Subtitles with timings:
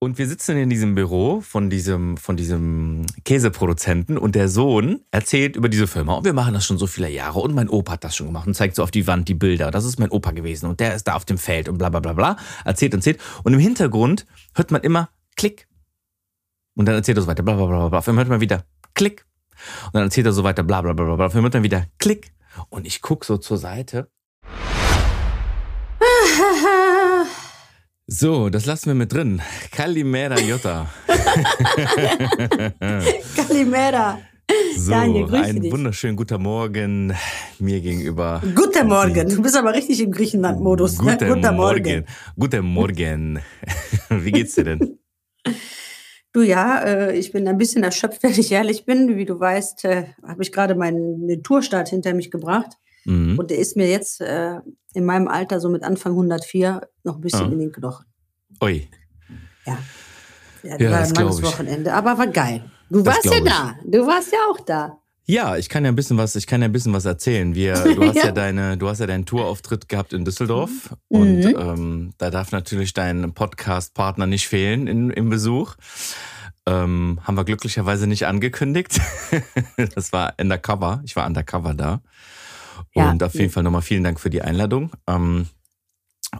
[0.00, 5.56] Und wir sitzen in diesem Büro von diesem, von diesem Käseproduzenten und der Sohn erzählt
[5.56, 6.14] über diese Firma.
[6.14, 8.46] Und wir machen das schon so viele Jahre und mein Opa hat das schon gemacht
[8.46, 9.72] und zeigt so auf die Wand die Bilder.
[9.72, 11.98] Das ist mein Opa gewesen und der ist da auf dem Feld und bla bla
[11.98, 12.36] bla bla.
[12.64, 13.18] Erzählt und erzählt.
[13.42, 14.24] Und im Hintergrund
[14.54, 15.66] hört man immer Klick.
[16.76, 17.98] Und dann erzählt er so weiter, bla bla bla bla.
[17.98, 19.26] Auf einmal hört man wieder Klick.
[19.86, 21.26] Und dann erzählt er so weiter, bla bla bla bla.
[21.26, 22.32] Auf einmal hört man wieder Klick.
[22.68, 24.08] Und ich guck so zur Seite.
[28.10, 29.42] So, das lassen wir mit drin.
[29.70, 30.88] Kalimera Jutta.
[33.36, 34.18] Kalimera.
[34.78, 35.70] So, Daniel, grüße einen dich.
[35.70, 37.12] wunderschönen guten Morgen
[37.58, 38.40] mir gegenüber.
[38.54, 39.28] Guten Morgen.
[39.28, 41.02] Du bist aber richtig im Griechenland-Modus.
[41.02, 41.18] ne?
[41.18, 42.06] Guten, Morgen.
[42.38, 43.40] Guten Morgen.
[44.08, 44.98] Wie geht's dir denn?
[46.34, 49.16] Du ja, äh, ich bin ein bisschen erschöpft, wenn ich ehrlich bin.
[49.16, 52.76] Wie du weißt, äh, habe ich gerade meinen Tourstart hinter mich gebracht.
[53.08, 53.38] Mhm.
[53.38, 54.56] Und der ist mir jetzt äh,
[54.94, 57.52] in meinem Alter, so mit Anfang 104, noch ein bisschen Ah.
[57.52, 58.04] in den Knochen.
[58.62, 58.88] Ui.
[59.66, 59.78] Ja.
[60.62, 61.42] Ja, Ja, war ein langes.
[61.42, 62.64] Wochenende, aber war geil.
[62.90, 63.74] Du Das warst ja da.
[63.84, 64.98] Du warst ja auch da.
[65.30, 67.54] Ja, ich kann ja ein bisschen was, ich kann ja ein bisschen was erzählen.
[67.54, 68.26] Wir, du hast ja.
[68.26, 68.32] Ja.
[68.32, 71.54] deine, du hast ja deinen Tourauftritt gehabt in Düsseldorf und Mhm.
[71.58, 75.74] ähm, da darf natürlich dein Podcast-Partner nicht fehlen in, im Besuch.
[76.66, 79.00] Ähm, haben wir glücklicherweise nicht angekündigt.
[79.94, 81.00] das war undercover.
[81.04, 82.00] Ich war undercover da.
[82.94, 83.10] Ja.
[83.10, 84.90] Und auf jeden Fall nochmal vielen Dank für die Einladung.
[85.06, 85.46] Ähm,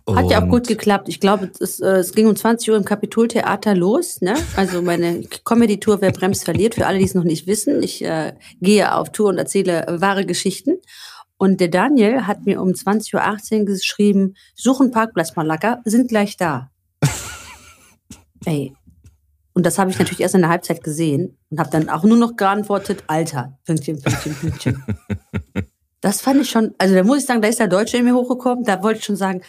[0.09, 1.09] Hat ja auch gut geklappt.
[1.09, 4.21] Ich glaube, es, äh, es ging um 20 Uhr im Kapitoltheater los.
[4.21, 4.35] Ne?
[4.57, 6.75] Also meine Comedy-Tour Wer bremst verliert.
[6.75, 7.83] Für alle, die es noch nicht wissen.
[7.83, 10.79] Ich äh, gehe auf Tour und erzähle äh, wahre Geschichten.
[11.39, 16.71] Und der Daniel hat mir um 20.18 Uhr geschrieben, suchen Parkplatz, Malaka, sind gleich da.
[18.45, 18.75] Ey.
[19.53, 22.17] Und das habe ich natürlich erst in der Halbzeit gesehen und habe dann auch nur
[22.17, 24.85] noch geantwortet, Alter, Pünktchen, Pünktchen, Pünktchen.
[26.01, 28.15] Das fand ich schon, also da muss ich sagen, da ist der Deutsche in mir
[28.15, 29.43] hochgekommen, da wollte ich schon sagen,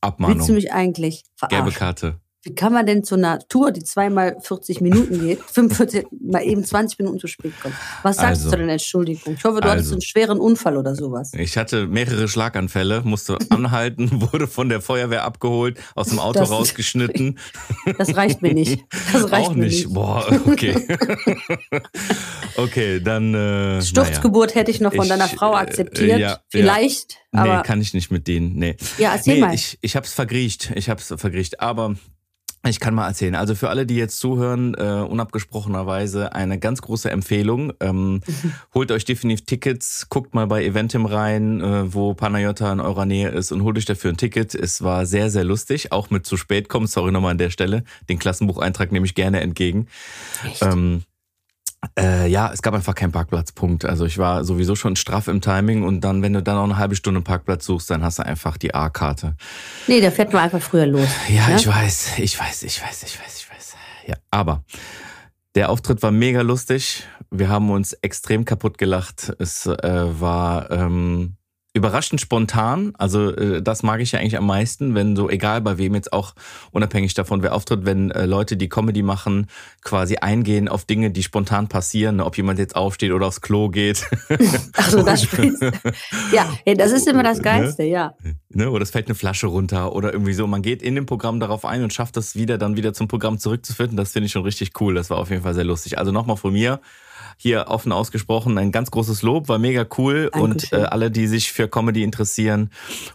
[0.00, 0.36] Abmahnung.
[0.36, 1.78] Willst du mich eigentlich Gelbe verarschen?
[1.78, 2.20] Karte.
[2.46, 6.64] Wie kann man denn zu einer Tour, die zweimal 40 Minuten geht, 45, mal eben
[6.64, 7.74] 20 Minuten zu spät kommen?
[8.04, 8.44] Was sagst Also.
[8.44, 9.34] du zu deiner Entschuldigung?
[9.34, 9.94] Ich hoffe, du hattest Also.
[9.96, 11.32] einen schweren Unfall oder sowas.
[11.34, 16.50] Ich hatte mehrere Schlaganfälle, musste anhalten, wurde von der Feuerwehr abgeholt, aus dem Auto Das-
[16.52, 17.36] rausgeschnitten.
[17.98, 18.84] Das reicht mir nicht.
[19.12, 19.86] Das reicht Auch mir nicht.
[19.86, 19.92] nicht.
[19.92, 20.86] Boah, okay.
[22.56, 23.34] okay, dann.
[23.34, 26.20] Äh, Sturzgeburt hätte ich noch von Ich, deiner Frau äh, akzeptiert.
[26.20, 27.16] ja, Vielleicht.
[27.32, 28.54] Aber Nee, kann ich nicht mit denen.
[28.56, 28.76] Nee.
[28.98, 29.54] ja, erzähl nee, mal.
[29.54, 30.72] ich, ich hab's vergriecht.
[30.74, 31.60] Ich hab's vergriecht.
[31.60, 31.96] Aber
[32.70, 33.34] ich kann mal erzählen.
[33.34, 37.72] Also für alle, die jetzt zuhören, äh, unabgesprochenerweise eine ganz große Empfehlung.
[37.80, 38.20] Ähm,
[38.74, 43.28] holt euch definitiv Tickets, guckt mal bei Eventim rein, äh, wo Panayota in eurer Nähe
[43.28, 44.54] ist und holt euch dafür ein Ticket.
[44.54, 46.86] Es war sehr, sehr lustig, auch mit zu spät kommen.
[46.86, 47.84] Sorry nochmal an der Stelle.
[48.08, 49.86] Den Klassenbucheintrag nehme ich gerne entgegen.
[50.44, 50.62] Echt?
[50.62, 51.02] Ähm,
[51.98, 53.84] äh, ja, es gab einfach keinen Parkplatzpunkt.
[53.84, 56.78] Also ich war sowieso schon straff im Timing und dann, wenn du dann noch eine
[56.78, 59.36] halbe Stunde Parkplatz suchst, dann hast du einfach die A-Karte.
[59.86, 61.08] nee, da fährt man einfach früher los.
[61.28, 61.56] Ja, ne?
[61.56, 63.76] ich weiß, ich weiß, ich weiß, ich weiß, ich weiß.
[64.06, 64.64] Ja, aber
[65.54, 67.04] der Auftritt war mega lustig.
[67.30, 69.32] Wir haben uns extrem kaputt gelacht.
[69.38, 71.35] Es äh, war ähm,
[71.76, 72.94] überraschend spontan.
[72.98, 76.12] Also äh, das mag ich ja eigentlich am meisten, wenn so, egal bei wem jetzt
[76.12, 76.34] auch,
[76.72, 79.46] unabhängig davon, wer auftritt, wenn äh, Leute, die Comedy machen,
[79.82, 83.68] quasi eingehen auf Dinge, die spontan passieren, ne, ob jemand jetzt aufsteht oder aufs Klo
[83.68, 84.06] geht.
[84.72, 85.62] Also das spielst
[86.32, 87.42] Ja, das ist immer das Ne?
[87.42, 88.14] Geilste, ja.
[88.48, 90.46] ne, oder es fällt eine Flasche runter oder irgendwie so.
[90.46, 93.38] Man geht in dem Programm darauf ein und schafft es wieder, dann wieder zum Programm
[93.38, 93.96] zurückzufinden.
[93.96, 94.94] Das finde ich schon richtig cool.
[94.94, 95.98] Das war auf jeden Fall sehr lustig.
[95.98, 96.80] Also nochmal von mir
[97.36, 100.80] hier offen ausgesprochen ein ganz großes Lob, war mega cool und Dankeschön.
[100.80, 102.70] äh, alle, die sich für Comedy interessieren,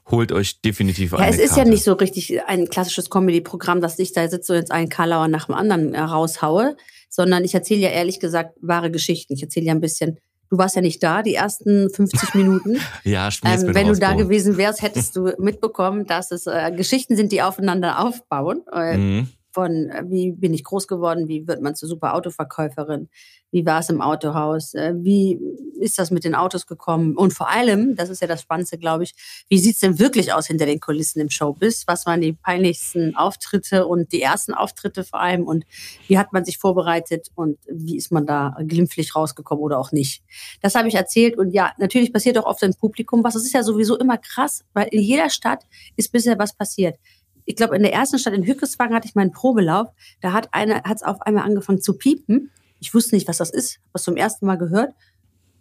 [0.10, 1.70] holt euch definitiv Ja, eine es ist ja Karte.
[1.72, 5.46] nicht so richtig ein klassisches Comedy-Programm, dass ich da sitze und jetzt einen Karlauer nach
[5.48, 6.76] dem anderen äh, raushaue,
[7.10, 9.34] sondern ich erzähle ja ehrlich gesagt wahre Geschichten.
[9.34, 10.18] Ich erzähle ja ein bisschen,
[10.50, 12.78] du warst ja nicht da, die ersten 50 Minuten.
[13.04, 17.16] Ja, schmier's Ähm, wenn du da gewesen wärst, hättest du mitbekommen, dass es äh, Geschichten
[17.16, 18.62] sind, die aufeinander aufbauen.
[18.72, 19.28] Äh, Mhm.
[19.52, 23.10] Von äh, wie bin ich groß geworden, wie wird man zur super Autoverkäuferin,
[23.52, 25.40] wie war es im Autohaus, äh, wie
[25.80, 29.04] ist das mit den Autos gekommen und vor allem, das ist ja das Spannendste, glaube
[29.04, 29.14] ich,
[29.50, 31.84] wie sieht's denn wirklich aus hinter den Kulissen im Showbiz?
[31.88, 35.66] Was waren die peinlichsten Auftritte und die ersten Auftritte vor allem und
[36.08, 40.24] wie hat man sich vorbereitet und wie ist man da glimpflich rausgekommen oder auch nicht?
[40.62, 43.34] Das habe ich erzählt und ja, natürlich passiert auch oft im Publikum was.
[43.34, 45.66] Das ist ja sowieso immer krass, weil in jeder Stadt
[45.96, 46.98] ist bisher was passiert.
[47.46, 49.90] Ich glaube, in der ersten Stadt in Hückeswagen hatte ich meinen Probelauf.
[50.22, 52.52] Da hat einer, hat es auf einmal angefangen zu piepen.
[52.80, 54.94] Ich wusste nicht, was das ist, was zum ersten Mal gehört.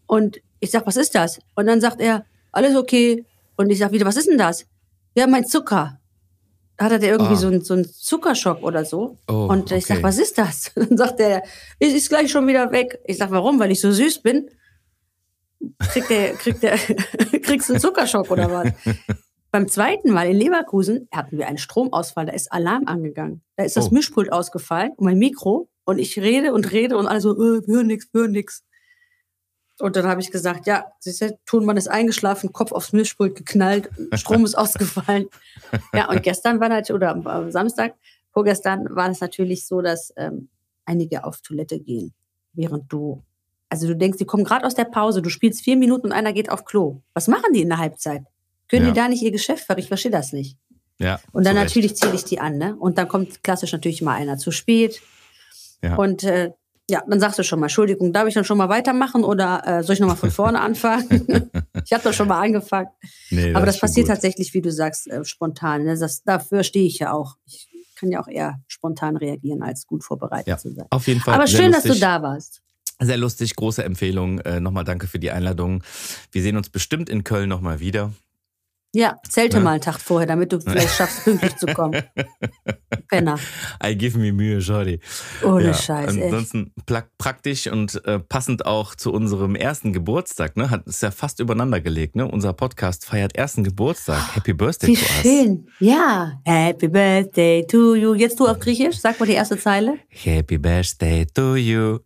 [0.06, 1.40] Und ich sag, was ist das?
[1.54, 3.24] Und dann sagt er, alles okay.
[3.56, 4.66] Und ich sag wieder, was ist denn das?
[5.14, 5.98] Ja, mein Zucker.
[6.76, 7.36] Da hat er irgendwie Ah.
[7.36, 9.18] so, einen, so einen Zuckerschock oder so.
[9.28, 10.04] Oh, und ich sag, okay.
[10.04, 10.72] was ist das?
[10.74, 11.42] Dann sagt er,
[11.78, 12.98] ist, ist gleich schon wieder weg.
[13.04, 13.58] Ich sag, warum?
[13.60, 14.48] Weil ich so süß bin?
[15.90, 16.76] Kriegt der, kriegt der,
[17.42, 18.72] kriegst du einen Zuckerschock oder was?
[19.52, 23.42] Beim zweiten Mal in Leverkusen hatten wir einen Stromausfall, da ist Alarm angegangen.
[23.56, 23.94] Da ist das Oh.
[23.94, 27.74] Mischpult ausgefallen und mein Mikro und ich rede und rede und alle so, äh, wir
[27.76, 28.64] hören nix, wir hören nix.
[29.80, 33.88] Und dann habe ich gesagt, ja, siehst du, Tonmann ist eingeschlafen, Kopf aufs Mischpult geknallt,
[34.12, 35.26] Strom ist ausgefallen.
[35.94, 37.94] Ja, und gestern war natürlich, oder am- am Samstag,
[38.32, 40.48] vorgestern war es natürlich so, dass ähm,
[40.84, 42.12] einige auf Toilette gehen,
[42.52, 43.22] während du,
[43.70, 46.32] also du denkst, die kommen gerade aus der Pause, du spielst vier Minuten und einer
[46.34, 47.00] geht auf Klo.
[47.14, 48.24] Was machen die in der Halbzeit?
[48.70, 48.92] Können Ja.
[48.92, 49.84] die da nicht ihr Geschäft verrichten?
[49.86, 50.56] Ich verstehe das nicht.
[50.98, 52.76] Ja, Und dann natürlich zähle ich die an, ne?
[52.78, 55.00] Und dann kommt klassisch natürlich mal einer zu spät.
[55.82, 55.96] Ja.
[55.96, 56.52] Und äh,
[56.90, 59.82] ja, dann sagst du schon mal, Entschuldigung, darf ich dann schon mal weitermachen oder äh,
[59.82, 61.50] soll ich nochmal von vorne anfangen?
[61.84, 62.88] ich habe doch schon mal angefangen.
[63.30, 64.14] Nee, Aber das passiert gut.
[64.14, 65.84] tatsächlich, wie du sagst, äh, spontan.
[65.84, 65.96] Ne?
[65.98, 67.36] Das, dafür stehe ich ja auch.
[67.46, 70.58] Ich kann ja auch eher spontan reagieren, als gut vorbereitet Ja.
[70.58, 70.86] zu sein.
[70.90, 71.34] Auf jeden Fall.
[71.34, 72.60] Aber schön, dass du da warst.
[73.02, 74.40] Sehr lustig, große Empfehlung.
[74.40, 75.82] Äh, nochmal danke für die Einladung.
[76.32, 78.12] Wir sehen uns bestimmt in Köln nochmal wieder.
[78.92, 79.62] Ja, zelte Ja.
[79.62, 82.02] mal einen Tag vorher, damit du vielleicht schaffst, pünktlich zu kommen.
[83.08, 83.38] Penner.
[83.84, 84.98] I give me Mühe, Jordi.
[85.44, 86.24] Ohne ja, Scheiß, echt.
[86.24, 90.70] Ansonsten pla- praktisch und äh, passend auch zu unserem ersten Geburtstag, ne?
[90.70, 92.26] Hat ist ja fast übereinander gelegt, ne?
[92.26, 94.34] Unser Podcast feiert ersten Geburtstag.
[94.34, 95.22] Happy Birthday Wie to us.
[95.22, 95.68] schön.
[95.78, 96.40] Ja.
[96.44, 98.14] Happy Birthday to you.
[98.14, 98.98] Jetzt du auf Griechisch.
[98.98, 99.98] Sag mal die erste Zeile.
[100.08, 101.98] Happy Birthday to you.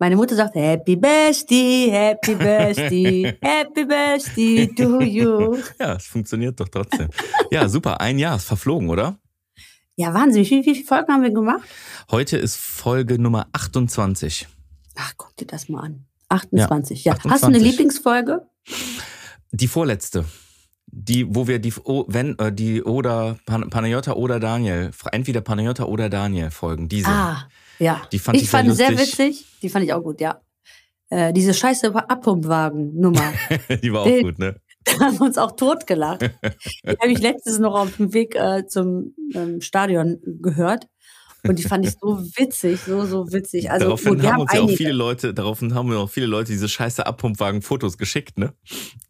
[0.00, 5.56] Meine Mutter sagt Happy Birthday, Happy Birthday, Happy Birthday to you.
[5.80, 7.08] Ja, es funktioniert doch trotzdem.
[7.50, 8.00] ja, super.
[8.00, 9.18] Ein Jahr ist verflogen, oder?
[9.96, 10.42] Ja, Wahnsinn.
[10.42, 11.68] Wie viele, wie viele Folgen haben wir gemacht?
[12.12, 14.46] Heute ist Folge Nummer 28.
[14.94, 16.06] Ach, guck dir das mal an.
[16.28, 17.14] 28, ja.
[17.14, 17.32] 28.
[17.32, 18.46] Hast du eine Lieblingsfolge?
[19.50, 20.24] Die vorletzte.
[20.86, 25.86] Die, wo wir die, oh, wenn, äh, die oder Pan Panayota oder Daniel, entweder Panayota
[25.86, 27.08] oder Daniel folgen, diese.
[27.08, 27.48] Ah,
[27.78, 28.02] ja.
[28.12, 29.18] Die fand ich ich sehr fand sehr lustig.
[29.18, 29.46] witzig.
[29.62, 30.40] Die fand ich auch gut, ja.
[31.10, 33.32] Äh, diese scheiße Abpumpwagen-Nummer.
[33.82, 34.56] Die war auch Den- gut, ne?
[34.84, 36.22] da haben wir uns auch totgelacht.
[36.22, 40.86] Die habe ich letztens noch auf dem Weg äh, zum ähm, Stadion gehört.
[41.46, 43.70] Und die fand ich so witzig, so, so witzig.
[43.70, 46.50] Also daraufhin gut, haben uns ja auch viele Leute, daraufhin haben wir auch viele Leute
[46.50, 48.54] diese scheiße Abpumpwagen-Fotos geschickt, ne?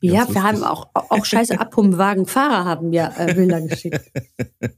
[0.02, 4.10] ja, Ganz wir haben auch, auch scheiße Abpumpwagenfahrer haben ja äh, Bilder geschickt.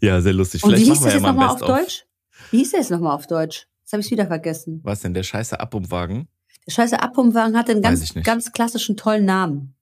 [0.00, 0.62] Ja, sehr lustig.
[0.62, 1.60] Und wie Vielleicht hieß machen das ja jetzt nochmal auf.
[1.60, 2.04] Deutsch?
[2.50, 3.66] Wie hieß das nochmal auf Deutsch?
[3.82, 4.80] Jetzt habe ich wieder vergessen.
[4.84, 6.28] Was denn, der scheiße Abpumpwagen?
[6.66, 9.74] Der scheiße Abpumpwagen hatte einen ganz, ganz klassischen tollen Namen.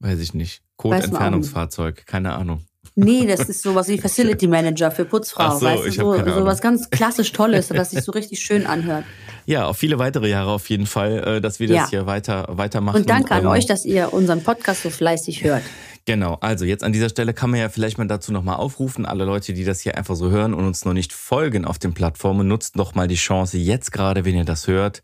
[0.00, 0.62] Weiß ich nicht.
[0.76, 2.64] Code-Entfernungsfahrzeug, keine Ahnung.
[2.96, 5.44] Nee, das ist sowas wie Facility Manager für Putzfrau.
[5.44, 8.40] Ach so, weißt du, so, keine so was ganz klassisch Tolles, was sich so richtig
[8.40, 9.04] schön anhört.
[9.46, 11.88] Ja, auf viele weitere Jahre auf jeden Fall, äh, dass wir das Ja.
[11.90, 12.96] hier weiter, weitermachen.
[13.02, 15.62] Und danke an Ähm, euch, dass ihr unseren Podcast so fleißig hört.
[16.04, 19.24] Genau, also jetzt an dieser Stelle kann man ja vielleicht mal dazu nochmal aufrufen, alle
[19.24, 22.48] Leute, die das hier einfach so hören und uns noch nicht folgen auf den Plattformen,
[22.48, 25.02] nutzt doch mal die Chance jetzt gerade, wenn ihr das hört,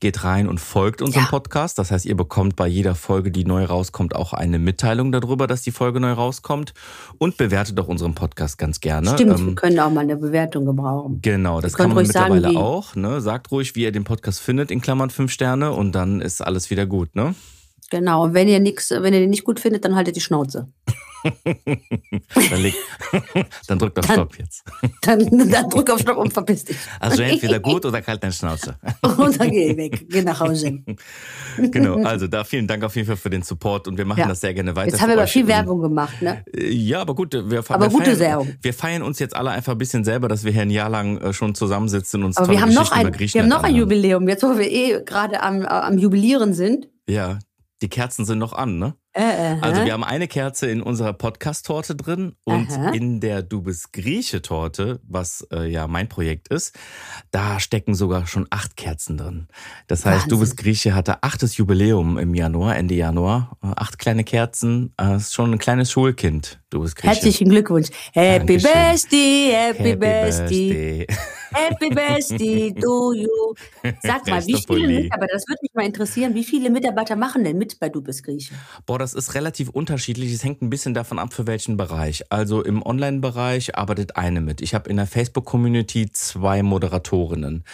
[0.00, 1.30] geht rein und folgt unserem Ja.
[1.30, 1.78] Podcast.
[1.78, 5.62] Das heißt, ihr bekommt bei jeder Folge, die neu rauskommt, auch eine Mitteilung darüber, dass
[5.62, 6.74] die Folge neu rauskommt
[7.16, 9.10] und bewertet doch unseren Podcast ganz gerne.
[9.14, 11.20] Stimmt, wir Ähm, können auch mal eine Bewertung gebrauchen.
[11.22, 12.94] Genau, das kann man sagen, mittlerweile wie- auch.
[12.96, 13.22] Ne?
[13.22, 16.68] Sagt ruhig, wie ihr den Podcast findet, in Klammern fünf Sterne und dann ist alles
[16.68, 17.16] wieder gut.
[17.16, 17.34] Ne?
[17.94, 18.24] Genau.
[18.24, 20.66] Und wenn ihr nix, wenn ihr den nicht gut findet, dann haltet die Schnauze.
[22.50, 22.74] Dann, leg,
[23.66, 24.62] dann drückt auf Dann- Stopp jetzt.
[25.02, 26.76] Dann, dann drück auf Stopp und verpiss dich.
[27.00, 28.76] Also entweder gut oder kalt deine Schnauze.
[29.16, 30.06] Und dann geh weg.
[30.10, 30.80] Geh nach Hause.
[31.56, 34.28] genau, also da vielen Dank auf jeden Fall für den Support und wir machen Ja.
[34.28, 34.90] das sehr gerne weiter.
[34.90, 36.44] Jetzt haben wir aber viel Werbung gemacht, ne?
[36.54, 38.54] Äh, Ja, aber gut, wir, Aber wir gute feiern, Werbung.
[38.60, 41.16] Wir feiern uns jetzt alle einfach ein bisschen selber, dass wir hier ein Jahr lang
[41.18, 43.74] äh, schon zusammensitzen und uns Aber tolle wir haben noch ein, wir haben noch ein.
[43.74, 44.28] Jubiläum.
[44.28, 46.88] Jetzt, wo wir eh gerade am, am Jubilieren sind.
[47.08, 47.38] Ja,
[47.82, 48.96] die Kerzen sind noch an, ne?
[49.16, 52.90] Äh, äh, Also wir haben eine Kerze in unserer Podcast-Torte drin und Aha.
[52.90, 56.74] in der Du bist Grieche-Torte, was äh, ja mein Projekt ist,
[57.30, 59.46] da stecken sogar schon acht Kerzen drin.
[59.86, 60.40] Das heißt, Du Wahnsinn.
[60.40, 63.56] bist Grieche hatte achtes Jubiläum im Januar, Ende Januar.
[63.62, 66.60] Äh, Acht kleine Kerzen, äh, ist schon ein kleines Schulkind.
[66.70, 67.14] Du bist Grieche.
[67.14, 67.88] Herzlichen Glückwunsch.
[68.12, 68.58] Happy.
[68.58, 71.06] Birthday, Happy, Birthday.
[71.52, 73.28] Happy Birthday to you.
[74.02, 75.02] Sag mal, wie viele.
[75.02, 78.24] Mitarbeiter, das würde mich mal interessieren, wie viele Mitarbeiter machen denn mit bei Du bist
[78.24, 78.54] Grieche?
[78.86, 80.32] Boah, das ist relativ unterschiedlich.
[80.32, 82.24] Es hängt ein bisschen davon ab, für welchen Bereich.
[82.32, 84.62] Also im Online-Bereich arbeitet eine mit.
[84.62, 87.64] Ich habe in der Facebook-Community zwei Moderatorinnen.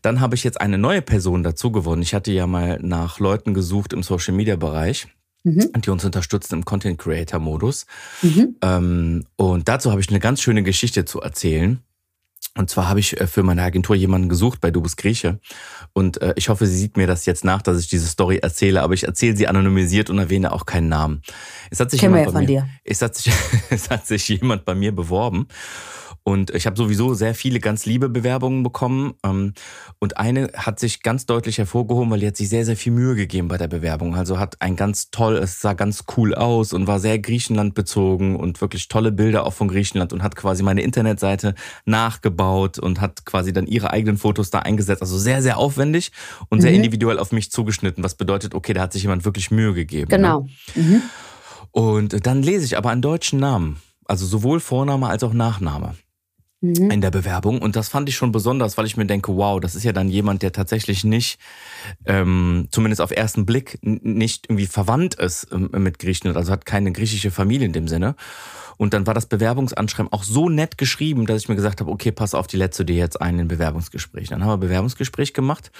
[0.00, 2.02] Dann habe ich jetzt eine neue Person dazu gewonnen.
[2.02, 5.08] Ich hatte ja mal nach Leuten gesucht im Social-Media-Bereich.
[5.42, 5.72] Mhm.
[5.80, 7.86] die uns unterstützen im Content Creator Modus.
[8.20, 8.56] Mhm.
[8.60, 11.80] Ähm, und dazu habe ich eine ganz schöne Geschichte zu erzählen.
[12.56, 15.38] Und zwar habe ich äh, für meine Agentur jemanden gesucht bei Du bist Grieche.
[15.92, 18.82] Und äh, ich hoffe, sie sieht mir das jetzt nach, dass ich diese Story erzähle,
[18.82, 21.22] aber ich erzähle sie anonymisiert und erwähne auch keinen Namen.
[21.70, 22.68] Es hat sich Kennen jemand bei von mir, dir.
[22.84, 23.32] Es hat sich,
[23.70, 25.46] es hat sich jemand bei mir beworben.
[26.30, 29.14] Und ich habe sowieso sehr viele ganz liebe Bewerbungen bekommen.
[29.24, 29.52] Ähm,
[29.98, 33.16] Und eine hat sich ganz deutlich hervorgehoben, weil die hat sich sehr, sehr viel Mühe
[33.16, 34.14] gegeben bei der Bewerbung.
[34.14, 38.36] Also hat ein ganz toll, es sah ganz cool aus und war sehr Griechenland bezogen
[38.36, 43.24] und wirklich tolle Bilder auch von Griechenland und hat quasi meine Internetseite nachgebaut und hat
[43.26, 45.02] quasi dann ihre eigenen Fotos da eingesetzt.
[45.02, 46.12] Also sehr, sehr aufwendig
[46.48, 46.76] und sehr Mhm.
[46.76, 50.10] individuell auf mich zugeschnitten, was bedeutet, okay, da hat sich jemand wirklich Mühe gegeben.
[50.10, 50.16] Ne?
[50.16, 50.46] Genau.
[50.76, 51.02] Mhm.
[51.72, 53.76] Und dann lese ich aber einen deutschen Namen.
[54.06, 55.94] Also sowohl Vorname als auch Nachname
[56.62, 56.90] Mhm.
[56.90, 57.62] in der Bewerbung.
[57.62, 60.10] Und das fand ich schon besonders, weil ich mir denke, wow, das ist ja dann
[60.10, 61.40] jemand, der tatsächlich nicht,
[62.04, 66.92] ähm, zumindest auf ersten Blick, nicht irgendwie verwandt ist ähm, mit Griechenland, also hat keine
[66.92, 68.14] griechische Familie in dem Sinne.
[68.76, 72.12] Und dann war das Bewerbungsanschreiben auch so nett geschrieben, dass ich mir gesagt habe, okay,
[72.12, 74.28] pass auf, die letzte dir jetzt ein in Bewerbungsgespräch.
[74.28, 75.70] Dann haben wir Bewerbungsgespräch gemacht.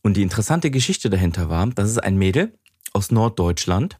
[0.00, 2.54] Und die interessante Geschichte dahinter war, das ist ein Mädel
[2.94, 3.98] aus Norddeutschland.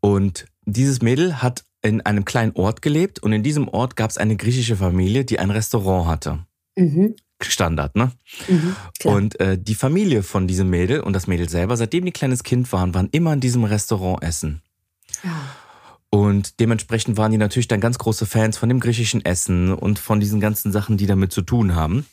[0.00, 4.18] Und dieses Mädel hat in einem kleinen Ort gelebt und in diesem Ort gab es
[4.18, 6.46] eine griechische Familie, die ein Restaurant hatte.
[6.76, 7.16] Mhm.
[7.42, 8.12] Standard, ne?
[8.48, 8.76] Mhm.
[9.04, 12.72] Und äh, die Familie von diesem Mädel und das Mädel selber, seitdem die kleines Kind
[12.72, 14.62] waren, waren immer in diesem Restaurant essen.
[15.22, 15.30] Ja.
[16.10, 20.20] Und dementsprechend waren die natürlich dann ganz große Fans von dem griechischen Essen und von
[20.20, 22.06] diesen ganzen Sachen, die damit zu tun haben.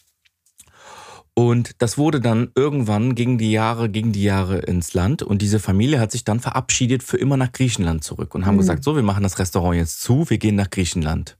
[1.36, 5.24] Und das wurde dann irgendwann gegen die Jahre, gegen die Jahre ins Land.
[5.24, 8.60] Und diese Familie hat sich dann verabschiedet für immer nach Griechenland zurück und haben Mhm.
[8.60, 11.38] gesagt, so, wir machen das Restaurant jetzt zu, wir gehen nach Griechenland.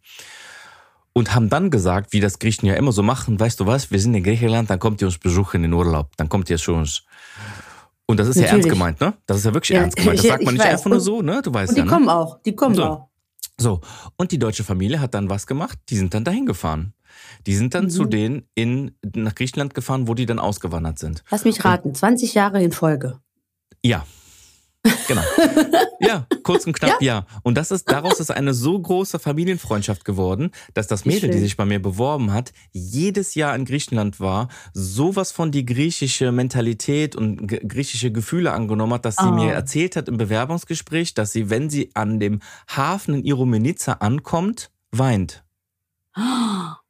[1.16, 4.00] Und haben dann gesagt, wie das Griechen ja immer so machen, weißt du was, wir
[4.00, 6.74] sind in Griechenland, dann kommt ihr uns besuchen in den Urlaub, dann kommt ihr zu
[6.74, 7.04] uns.
[8.08, 8.66] Und das ist ja Natürlich.
[8.66, 9.14] ernst gemeint, ne?
[9.28, 10.18] Das ist ja wirklich Ja, ernst gemeint.
[10.18, 10.80] Das sagt man ich nicht weiß.
[10.80, 11.42] einfach nur so, ne?
[11.44, 11.92] Du weißt Und die ja, ne?
[11.92, 12.42] kommen auch.
[12.42, 12.84] Die kommen So.
[12.84, 13.08] auch.
[13.60, 13.82] So,
[14.18, 15.78] und die deutsche Familie hat dann was gemacht?
[15.90, 16.94] Die sind dann dahin gefahren.
[17.48, 17.90] Die sind dann Mhm.
[17.90, 21.24] zu denen in, nach Griechenland gefahren, wo die dann ausgewandert sind.
[21.32, 21.94] Lass mich raten.
[21.96, 23.20] 20 Jahre in Folge.
[23.84, 24.06] Ja.
[25.08, 25.22] Genau.
[26.02, 27.26] ja, kurz und knapp, ja.
[27.44, 31.56] Und das ist, daraus ist eine so große Familienfreundschaft geworden, dass das Mädel, die sich
[31.56, 37.48] bei mir beworben hat, jedes Jahr in Griechenland war, sowas von die griechische Mentalität und
[37.48, 39.32] griechische Gefühle angenommen hat, dass sie Oh.
[39.32, 44.70] mir erzählt hat im Bewerbungsgespräch, dass sie, wenn sie an dem Hafen in Iromenica ankommt,
[44.92, 45.46] weint.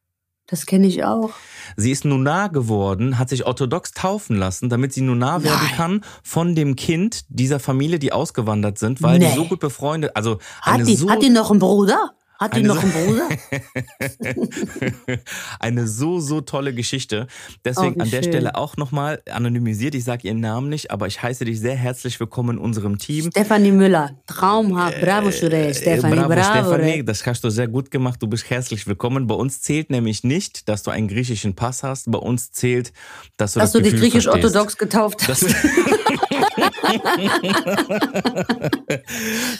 [0.48, 1.30] Das kenne ich auch.
[1.78, 6.54] Sie ist Nunna geworden, hat sich orthodox taufen lassen, damit sie Nunna werden kann von
[6.54, 9.36] dem Kind dieser Familie, die ausgewandert sind, weil die Nee.
[9.36, 12.12] so gut befreundet, also Hat eine die, so, hat die noch einen Bruder?
[12.44, 13.30] Hat die Eine noch so- einen Bruder?
[15.62, 17.28] eine so, so tolle Geschichte.
[17.64, 18.34] Deswegen Oh, an der schön.
[18.34, 22.20] Stelle auch nochmal anonymisiert, ich sage ihren Namen nicht, aber ich heiße dich sehr herzlich
[22.20, 23.32] willkommen in unserem Team.
[23.32, 24.18] Stefanie Müller.
[24.28, 25.00] Traumhaft.
[25.00, 25.74] Bravo, Shure.
[25.74, 26.74] Stefanie, Äh, bravo, bravo.
[26.74, 28.22] Stefanie, das hast du sehr gut gemacht.
[28.22, 29.26] Du bist herzlich willkommen.
[29.28, 32.12] Bei uns zählt nämlich nicht, dass du einen griechischen Pass hast.
[32.12, 32.92] Bei uns zählt,
[33.38, 35.46] dass du Dass das du dich griechisch-orthodox getauft hast.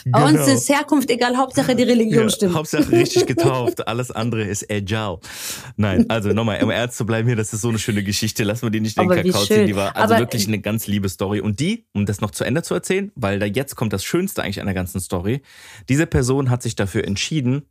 [0.06, 2.22] Bei uns ist Herkunft egal, Hauptsache die Religion Genau.
[2.24, 2.54] Ja, stimmt.
[2.54, 3.86] Hauptsache richtig getauft.
[3.88, 5.18] Alles andere ist agile.
[5.76, 8.44] Nein, also nochmal, um ernst zu bleiben hier, das ist so eine schöne Geschichte.
[8.44, 9.66] Lass mal die nicht in den Aber Kakao ziehen.
[9.66, 11.40] Die war also Aber- wirklich eine ganz liebe Story.
[11.40, 14.42] Und die, um das noch zu Ende zu erzählen, weil da jetzt kommt das Schönste
[14.42, 15.42] eigentlich an der ganzen Story.
[15.88, 17.62] Diese Person hat sich dafür entschieden,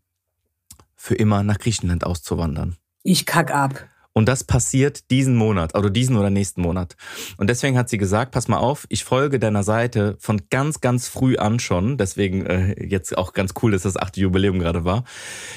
[0.96, 2.78] für immer nach Griechenland auszuwandern.
[3.04, 3.86] Ich kack ab.
[4.16, 6.96] Und das passiert diesen Monat, oder diesen oder nächsten Monat.
[7.38, 11.08] Und deswegen hat sie gesagt, pass mal auf, ich folge deiner Seite von ganz, ganz
[11.08, 11.98] früh an schon.
[11.98, 15.04] Deswegen äh, jetzt auch ganz cool, dass das achte Jubiläum gerade war.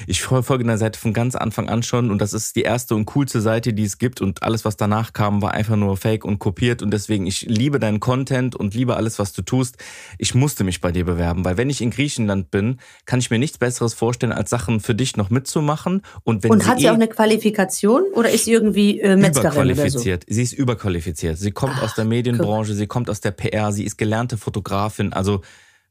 [0.07, 2.09] Ich fol- folge deiner Seite von ganz Anfang an schon.
[2.09, 4.21] Und das ist die erste und coolste Seite, die es gibt.
[4.21, 6.81] Und alles, was danach kam, war einfach nur fake und kopiert.
[6.81, 9.77] Und deswegen, ich liebe deinen Content und liebe alles, was du tust.
[10.17, 13.37] Ich musste mich bei dir bewerben, weil wenn ich in Griechenland bin, kann ich mir
[13.37, 16.01] nichts Besseres vorstellen, als Sachen für dich noch mitzumachen.
[16.23, 19.15] Und wenn Und sie hat sie eh auch eine Qualifikation oder ist sie irgendwie äh,
[19.15, 19.71] Metzgerin oder so?
[19.71, 20.25] überqualifiziert.
[20.27, 21.37] Sie ist überqualifiziert.
[21.37, 25.41] Sie kommt aus der Medienbranche, sie kommt aus der PR, sie ist gelernte Fotografin, also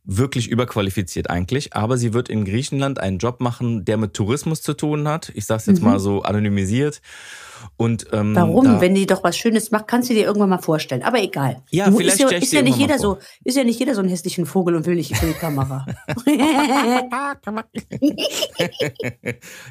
[0.09, 1.75] wirklich überqualifiziert eigentlich.
[1.75, 5.33] Aber sie wird in Griechenland einen Job machen, der mit Tourismus zu tun hat.
[5.35, 5.89] Ich sag's jetzt Mhm.
[5.89, 7.01] mal so anonymisiert.
[7.77, 8.65] Und ähm, Warum?
[8.65, 11.03] Da, Wenn die doch was Schönes macht, kannst du dir irgendwann mal vorstellen.
[11.03, 11.63] Aber egal.
[11.71, 14.03] Ja, Du- vielleicht ist ja, ist ja nicht jeder so, ist ja nicht jeder so
[14.03, 15.87] ein hässlichen Vogel und will nicht für die Kamera.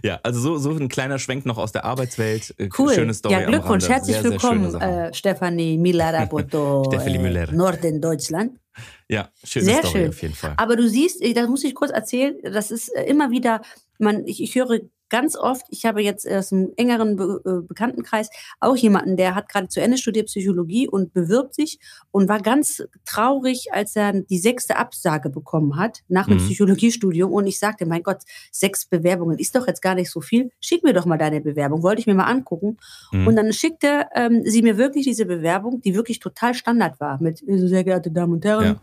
[0.03, 2.53] ja, also so, so ein kleiner Schwenk noch aus der Arbeitswelt.
[2.57, 2.93] Äh, Cool.
[2.93, 3.87] Schöne Story ja, Glückwunsch.
[3.87, 4.81] Herzlich sehr, sehr willkommen, Sachen.
[4.89, 7.49] äh, Stefanie Milarapoto, Stefanie Müller.
[7.49, 8.59] äh, Norden Deutschland.
[9.10, 10.10] ja, schöne Sehr Story schön.
[10.10, 10.53] auf jeden Fall.
[10.58, 13.62] Aber du siehst, äh, das muss ich kurz erzählen, das ist äh, immer wieder,
[14.00, 18.29] man, ich, ich höre ganz oft, ich habe jetzt aus einem engeren Be äh, Bekanntenkreis
[18.59, 21.79] auch jemanden, der hat gerade zu Ende studiert Psychologie und bewirbt sich
[22.12, 26.41] und war ganz traurig, als er die sechste Absage bekommen hat nach dem Mhm.
[26.45, 27.31] Psychologiestudium.
[27.31, 28.19] Und ich sagte, mein Gott,
[28.51, 30.51] sechs Bewerbungen ist doch jetzt gar nicht so viel.
[30.59, 31.83] Schick mir doch mal deine Bewerbung.
[31.83, 32.77] Wollte ich mir mal angucken.
[33.12, 33.27] Mhm.
[33.27, 37.21] Und dann schickte ähm, sie mir wirklich diese Bewerbung, die wirklich total Standard war.
[37.21, 38.79] Mit, äh, sehr geehrte Damen und Herren,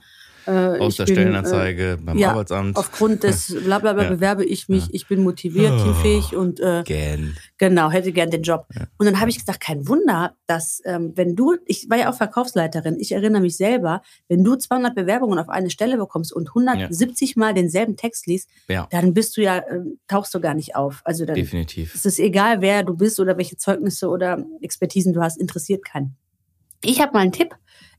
[0.46, 2.76] äh, Aus der bin, äh, Stellenanzeige beim ja, Arbeitsamt.
[2.76, 4.10] Aufgrund des Blablabla Ja.
[4.10, 4.90] bewerbe ich mich, Ja.
[4.92, 5.82] ich bin motiviert, Oh.
[5.84, 7.36] teamfähig und äh, Gern.
[7.58, 8.66] genau, hätte gern den Job.
[8.98, 12.14] Und dann habe ich gesagt, kein Wunder, dass ähm, wenn du, ich war ja auch
[12.16, 17.36] Verkaufsleiterin, ich erinnere mich selber, wenn du 200 Bewerbungen auf eine Stelle bekommst und 170
[17.36, 18.48] Mal denselben Text liest,
[18.90, 21.00] dann bist du ja, ähm, tauchst du gar nicht auf.
[21.04, 21.94] Also dann definitiv.
[21.94, 26.16] es ist egal, wer du bist oder welche Zeugnisse oder Expertisen du hast, interessiert keinen.
[26.84, 27.54] Ich habe mal einen Tipp,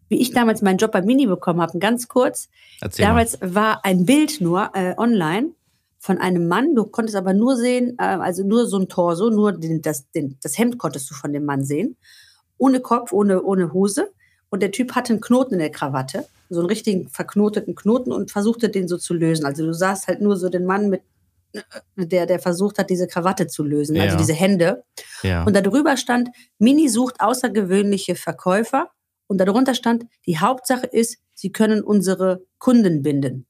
[0.10, 2.50] wie ich damals meinen Job bei Mini bekommen habe, ganz kurz.
[2.82, 5.52] Erzähl Damals war ein Bild nur äh, online
[6.00, 6.76] von einem Mann.
[6.76, 10.38] Du konntest aber nur sehen, äh, also nur so ein Torso, nur den, das, den,
[10.44, 11.96] das Hemd konntest du von dem Mann sehen.
[12.58, 14.12] Ohne Kopf, ohne, ohne Hose.
[14.50, 18.30] Und der Typ hatte einen Knoten in der Krawatte, so einen richtigen verknoteten Knoten und
[18.30, 19.46] versuchte den so zu lösen.
[19.46, 21.02] Also du sahst halt nur so den Mann mit,
[21.54, 21.62] äh,
[21.96, 24.18] der, der versucht hat, diese Krawatte zu lösen, also Ja.
[24.18, 24.84] diese Hände.
[25.24, 25.30] mal.
[25.30, 25.44] Ja.
[25.44, 26.30] Und darüber stand,
[26.60, 28.90] Mini sucht außergewöhnliche Verkäufer.
[29.34, 33.48] Und darunter stand, die Hauptsache ist, sie können unsere Kunden binden.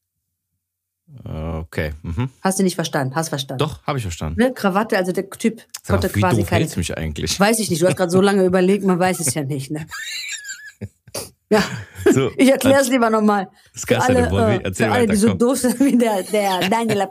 [1.26, 1.92] Okay.
[2.04, 2.30] Mhm.
[2.40, 3.14] Hast du nicht verstanden?
[3.16, 3.60] Hast verstanden.
[3.60, 4.40] Doch, habe ich verstanden.
[4.40, 4.54] Ne?
[4.54, 6.70] Krawatte, also der Typ Sag konnte wie quasi doof keine.
[6.78, 7.38] mich eigentlich?
[7.38, 9.72] Weiß ich nicht, du hast gerade so lange überlegt, man weiß es ja nicht.
[9.72, 9.86] Ne?
[11.50, 11.62] Ja,
[12.10, 13.50] So, ich erkläre es lieber nochmal.
[13.74, 17.06] Das Für alle, äh, für alle die so doof sind wie der, der Daniel.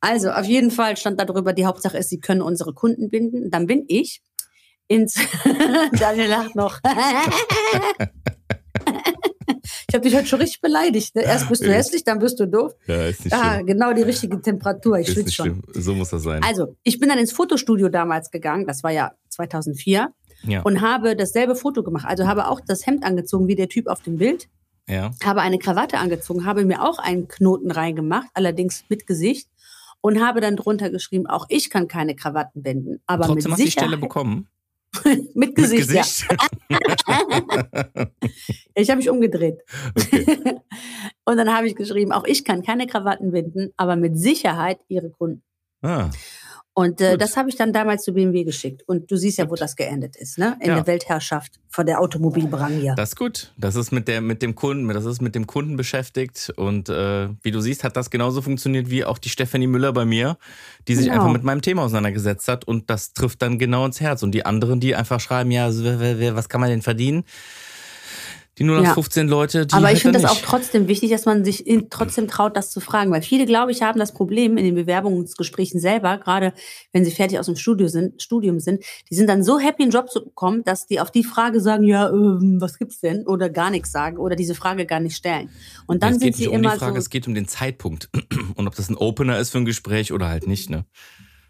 [0.00, 3.50] Also, auf jeden Fall stand da drüber, die Hauptsache ist, sie können unsere Kunden binden.
[3.52, 4.20] Dann bin ich
[4.90, 5.14] ins.
[5.98, 6.80] Daniel lacht noch.
[9.88, 11.14] ich habe dich heute schon richtig beleidigt.
[11.14, 11.22] Ne?
[11.22, 12.74] Erst bist du hässlich, dann bist du doof.
[12.86, 13.66] Ja, ist nicht Ah, schlimm.
[13.66, 14.98] genau die richtige Temperatur.
[14.98, 15.46] Ich schwitze schon.
[15.46, 15.62] schlimm.
[15.72, 16.42] So muss das sein.
[16.42, 20.62] Also, ich bin dann ins Fotostudio damals gegangen, das war ja 2004, ja.
[20.62, 22.06] und habe dasselbe Foto gemacht.
[22.08, 24.48] Also habe auch das Hemd angezogen wie der Typ auf dem Bild,
[24.88, 25.12] ja.
[25.24, 29.48] habe eine Krawatte angezogen, habe mir auch einen Knoten reingemacht, allerdings mit Gesicht,
[30.00, 33.60] und habe dann drunter geschrieben, auch ich kann keine Krawatten binden, aber Trotzdem mit hast
[33.60, 34.48] du die Stelle bekommen.
[35.04, 36.26] mit Mit Gesicht, Gesicht.
[36.30, 36.38] ja.
[38.74, 39.60] Ich habe mich umgedreht.
[39.96, 40.24] Okay.
[41.24, 45.10] und dann habe ich geschrieben, auch ich kann keine Krawatten binden, aber mit Sicherheit ihre
[45.10, 45.42] Kunden.
[45.82, 46.10] ah,
[46.72, 47.20] Und äh, Gut.
[47.20, 48.82] das habe ich dann damals zu BMW geschickt.
[48.86, 50.56] Und du siehst ja, wo das geendet ist, ne?
[50.60, 50.74] In Ja.
[50.76, 52.94] der Weltherrschaft von der Automobilbranche.
[52.96, 53.52] das ist gut.
[53.58, 56.52] Das ist mit, der, mit dem Kunden, das ist mit dem Kunden beschäftigt.
[56.56, 60.04] Und äh, wie du siehst, hat das genauso funktioniert wie auch die Stefanie Müller bei
[60.04, 60.38] mir,
[60.86, 61.16] die sich Genau.
[61.16, 62.64] einfach mit meinem Thema auseinandergesetzt hat.
[62.64, 64.22] Und das trifft dann genau ins Herz.
[64.22, 67.24] Und die anderen, die einfach schreiben, ja, was kann man denn verdienen?
[68.60, 68.92] Die nur noch Ja.
[68.92, 71.66] 15 Leute, die Aber halt ich finde dann das auch trotzdem wichtig, dass man sich
[71.66, 73.10] in, trotzdem traut, das zu fragen.
[73.10, 76.52] Weil viele, glaube ich, haben das Problem in den Bewerbungsgesprächen selber, gerade
[76.92, 79.92] wenn sie fertig aus dem Studio sind, Studium sind, die sind dann so happy, einen
[79.92, 83.26] Job zu bekommen, dass die auf die Frage sagen, ja, ähm, was gibt's denn?
[83.26, 85.48] Oder gar nichts sagen oder diese Frage gar nicht stellen.
[85.86, 86.98] Und dann es sind geht sie nicht um immer die Frage, so.
[86.98, 88.10] es geht um den Zeitpunkt.
[88.56, 90.84] Und ob das ein Opener ist für ein Gespräch oder halt nicht, ne?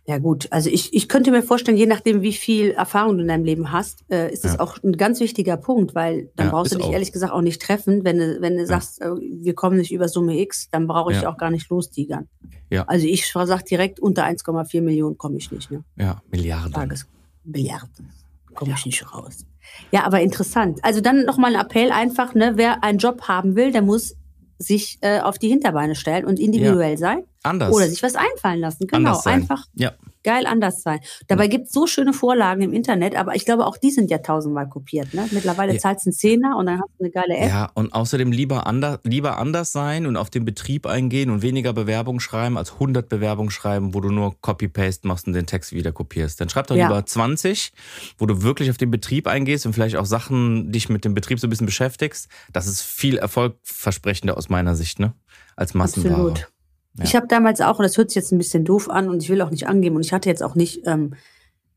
[0.06, 3.28] Ja gut, also ich, ich könnte mir vorstellen, je nachdem, wie viel Erfahrung du in
[3.28, 4.60] deinem Leben hast, äh, ist das Ja.
[4.60, 6.92] auch ein ganz wichtiger Punkt, weil dann Ja, brauchst du dich auch.
[6.92, 10.08] ehrlich gesagt auch nicht treffen, wenn du, wenn du sagst, äh, wir kommen nicht über
[10.08, 11.30] Summe X, dann brauche ich Ja.
[11.30, 12.28] auch gar nicht lostigern.
[12.70, 12.84] Ja.
[12.84, 15.84] Also ich sag direkt, unter 1,4 Millionen komme ich nicht, ne?
[15.96, 16.72] Ja, Milliarden.
[16.72, 17.06] Tages
[17.44, 18.10] Milliarden.
[18.54, 19.44] Komme ich nicht raus.
[19.92, 20.80] Ja, aber interessant.
[20.82, 24.16] Also dann nochmal ein Appell einfach, ne, wer einen Job haben will, der muss
[24.58, 27.72] sich äh, auf die Hinterbeine stellen und individuell sein Anders.
[27.74, 28.86] oder sich was einfallen lassen.
[28.86, 29.92] Genau, einfach Ja.
[30.24, 31.00] geil anders sein.
[31.26, 34.68] Dabei gibt's so schöne Vorlagen im Internet, aber ich glaube, auch die sind ja tausendmal
[34.68, 35.14] kopiert.
[35.14, 35.26] Ne?
[35.30, 35.78] Mittlerweile Ja.
[35.78, 37.48] zahlst du einen Zehner und dann hast du eine geile App.
[37.48, 41.72] Ja, und außerdem lieber, ander, lieber anders sein und auf den Betrieb eingehen und weniger
[41.72, 45.92] Bewerbungen schreiben, als 100 Bewerbungen schreiben, wo du nur Copy-Paste machst und den Text wieder
[45.92, 46.40] kopierst.
[46.40, 46.88] Dann schreib doch Ja.
[46.88, 47.72] lieber 20,
[48.18, 51.40] wo du wirklich auf den Betrieb eingehst und vielleicht auch Sachen dich mit dem Betrieb
[51.40, 52.28] so ein bisschen beschäftigst.
[52.52, 55.14] Das ist viel erfolgversprechender aus meiner Sicht, ne?
[55.56, 56.14] Als Massenware.
[56.14, 56.48] Absolut.
[56.96, 57.04] Ja.
[57.04, 59.30] Ich habe damals auch, und das hört sich jetzt ein bisschen doof an und ich
[59.30, 61.14] will auch nicht angeben, und ich hatte jetzt auch nicht ähm,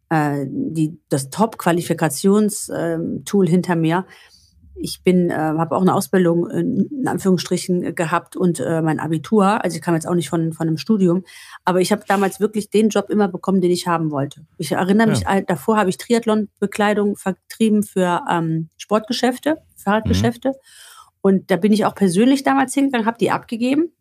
[0.10, 4.06] äh, die, das Top-Qualifikationstool hinter mir.
[4.76, 9.64] Ich bin, äh, habe auch eine Ausbildung in, Anführungsstrichen äh, gehabt und äh, mein Abitur.
[9.64, 11.24] Also ich kam jetzt auch nicht von, von einem Studium,
[11.64, 14.46] aber ich habe damals wirklich den Job immer bekommen, den ich haben wollte.
[14.58, 15.42] Ich erinnere mich, Ja.
[15.42, 20.54] davor habe ich Triathlon-Bekleidung vertrieben für ähm, Sportgeschäfte, Fahrradgeschäfte.
[21.22, 23.92] Und da bin ich auch persönlich damals hingegangen, habe die abgegeben.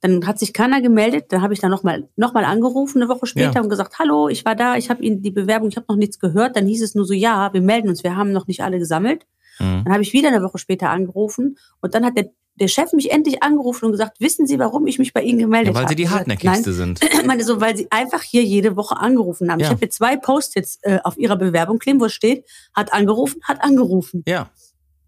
[0.00, 1.26] Dann hat sich keiner gemeldet.
[1.30, 3.60] Dann habe ich dann nochmal noch mal angerufen, eine Woche später, Ja.
[3.62, 6.18] und gesagt, hallo, ich war da, ich habe Ihnen die Bewerbung, ich habe noch nichts
[6.18, 6.56] gehört.
[6.56, 9.26] Dann hieß es nur so, ja, wir melden uns, wir haben noch nicht alle gesammelt.
[9.58, 9.82] Mhm.
[9.84, 12.30] Dann habe ich wieder eine Woche später angerufen und dann hat der,
[12.60, 15.68] der Chef mich endlich angerufen und gesagt, wissen Sie, warum ich mich bei Ihnen gemeldet
[15.68, 15.84] Ja, habe?
[15.84, 17.00] weil sie die hartnäckigste sind.
[17.02, 19.60] Ich meine so, weil sie einfach hier jede Woche angerufen haben.
[19.60, 19.66] Ja.
[19.66, 23.62] Ich habe hier zwei Post-its äh, auf ihrer Bewerbung kleben, wo steht, hat angerufen, hat
[23.62, 24.22] angerufen.
[24.28, 24.50] Ja.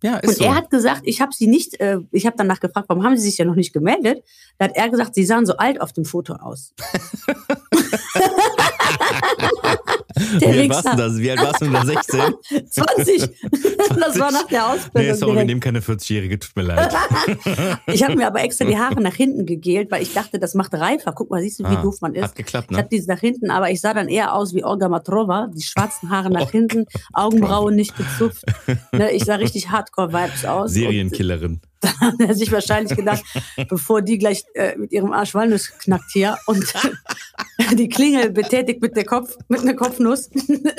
[0.03, 0.45] Ja, ist Und so.
[0.45, 3.29] er hat gesagt, ich habe sie nicht, äh, ich habe danach gefragt, warum haben sie
[3.29, 4.23] sich ja noch nicht gemeldet?
[4.59, 6.73] Da hat er gesagt, sie sahen so alt auf dem Foto aus.
[10.41, 11.17] Der Wie alt warst du da?
[11.17, 11.85] Wie alt warst du denn da?
[11.85, 12.21] 16?
[12.71, 13.31] 20.
[13.99, 15.14] Das war nach der Nee, Ausbildung.
[15.17, 16.95] sorry, wir nehmen keine 40-Jährige, tut mir leid.
[17.87, 20.75] Ich habe mir aber extra die Haare nach hinten gegelt, weil ich dachte, das macht
[20.75, 21.12] reifer.
[21.12, 22.23] Guck mal, siehst du, wie Ah, doof man ist.
[22.23, 22.79] Hat geklappt, Ich ne?
[22.79, 26.11] hatte diese nach hinten, aber ich sah dann eher aus wie Olga Matrova, die schwarzen
[26.11, 28.45] Haare nach hinten, Augenbrauen nicht gezupft.
[28.93, 30.73] Ne, ich sah richtig Hardcore-Vibes aus.
[30.73, 31.61] Serienkillerin.
[31.81, 33.23] Dann hat er sich wahrscheinlich gedacht,
[33.69, 36.64] bevor die gleich äh, mit ihrem Arsch Walnuss knackt hier und
[37.75, 40.29] die Klingel betätigt mit der Kopf, mit einer Kopfnuss,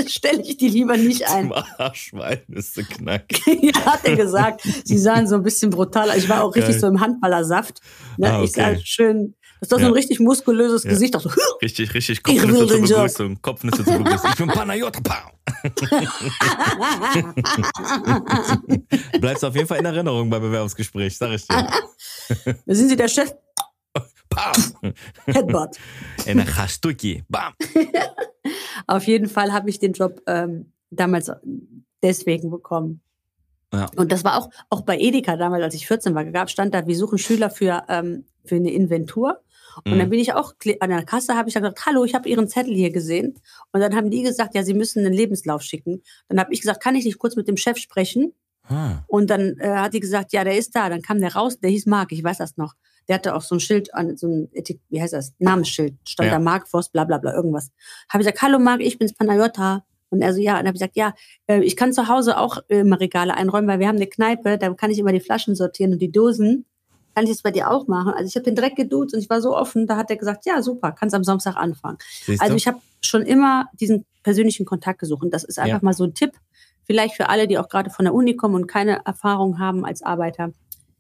[0.08, 1.44] stelle ich die lieber nicht ein.
[1.50, 3.24] Zum Arschwein ist sie knack.
[3.46, 4.62] ja, hat er gesagt.
[4.84, 6.10] Sie sahen so ein bisschen brutal.
[6.18, 6.80] Ich war auch richtig Geil.
[6.82, 7.80] so im Handballersaft.
[8.18, 8.32] Ne?
[8.34, 8.82] Ah, Ich sah okay.
[8.84, 9.90] schön, das war so Ja.
[9.92, 10.90] ein richtig muskulöses Ja.
[10.92, 11.16] Gesicht.
[11.16, 11.30] Auch so,
[11.62, 12.24] Richtig, richtig.
[12.24, 12.82] Kopfnüsse zur.
[12.82, 13.42] Begrüßung.
[13.42, 14.30] Kopfnüsse zur Begrüßung.
[14.32, 15.00] Ich bin Panayota.
[19.20, 21.68] Bleibst auf jeden Fall in Erinnerung beim Bewerbungsgespräch, sag ich dir.
[22.66, 23.34] da sind Sie der Chef,
[24.30, 24.94] Pow.
[25.26, 25.78] Headbutt.
[26.26, 27.24] In Chastuki.
[27.30, 27.54] Bam.
[28.88, 31.32] Auf jeden Fall habe ich den Job ähm, damals
[32.02, 33.02] deswegen bekommen.
[33.74, 33.88] Ja.
[33.96, 36.88] Und das war auch, auch bei Edeka damals, als ich 14 war, gab, stand da,
[36.88, 39.42] wir suchen Schüler für, ähm, für eine Inventur.
[39.86, 40.00] Und Mhm.
[40.00, 42.48] dann bin ich auch an der Kasse, habe ich dann gesagt, hallo, ich habe Ihren
[42.48, 43.36] Zettel hier gesehen.
[43.72, 46.02] Und dann haben die gesagt, ja, Sie müssen einen Lebenslauf schicken.
[46.28, 48.34] Dann habe ich gesagt, kann ich nicht kurz mit dem Chef sprechen?
[48.68, 49.04] Ah.
[49.08, 50.90] Und dann äh, hat die gesagt, ja, der ist da.
[50.90, 52.74] Dann kam der raus, der hieß Marc, ich weiß das noch.
[53.08, 56.28] Der hatte auch so ein Schild an, so ein, Etik- wie heißt das, Namensschild, stand
[56.28, 56.34] Ja.
[56.36, 57.72] da Marc Voss, bla bla bla, irgendwas.
[58.10, 59.84] Habe ich gesagt, hallo Marc, ich bin's Panayota.
[60.12, 61.14] Und er so, ja, und habe ich gesagt, ja,
[61.48, 64.58] äh, ich kann zu Hause auch äh, immer Regale einräumen, weil wir haben eine Kneipe,
[64.58, 66.66] da kann ich immer die Flaschen sortieren und die Dosen.
[67.20, 68.14] Kann ich das bei dir auch machen?
[68.14, 70.46] Also ich habe den Dreck geduzt und ich war so offen, da hat er gesagt,
[70.46, 71.98] ja, super, kannst am Samstag anfangen.
[72.24, 72.58] Siehst Also du?
[72.58, 75.84] ich habe schon immer diesen persönlichen Kontakt gesucht und das ist einfach Ja.
[75.86, 76.32] mal so ein Tipp,
[76.86, 80.02] vielleicht für alle, die auch gerade von der Uni kommen und keine Erfahrung haben als
[80.02, 80.54] Arbeiter.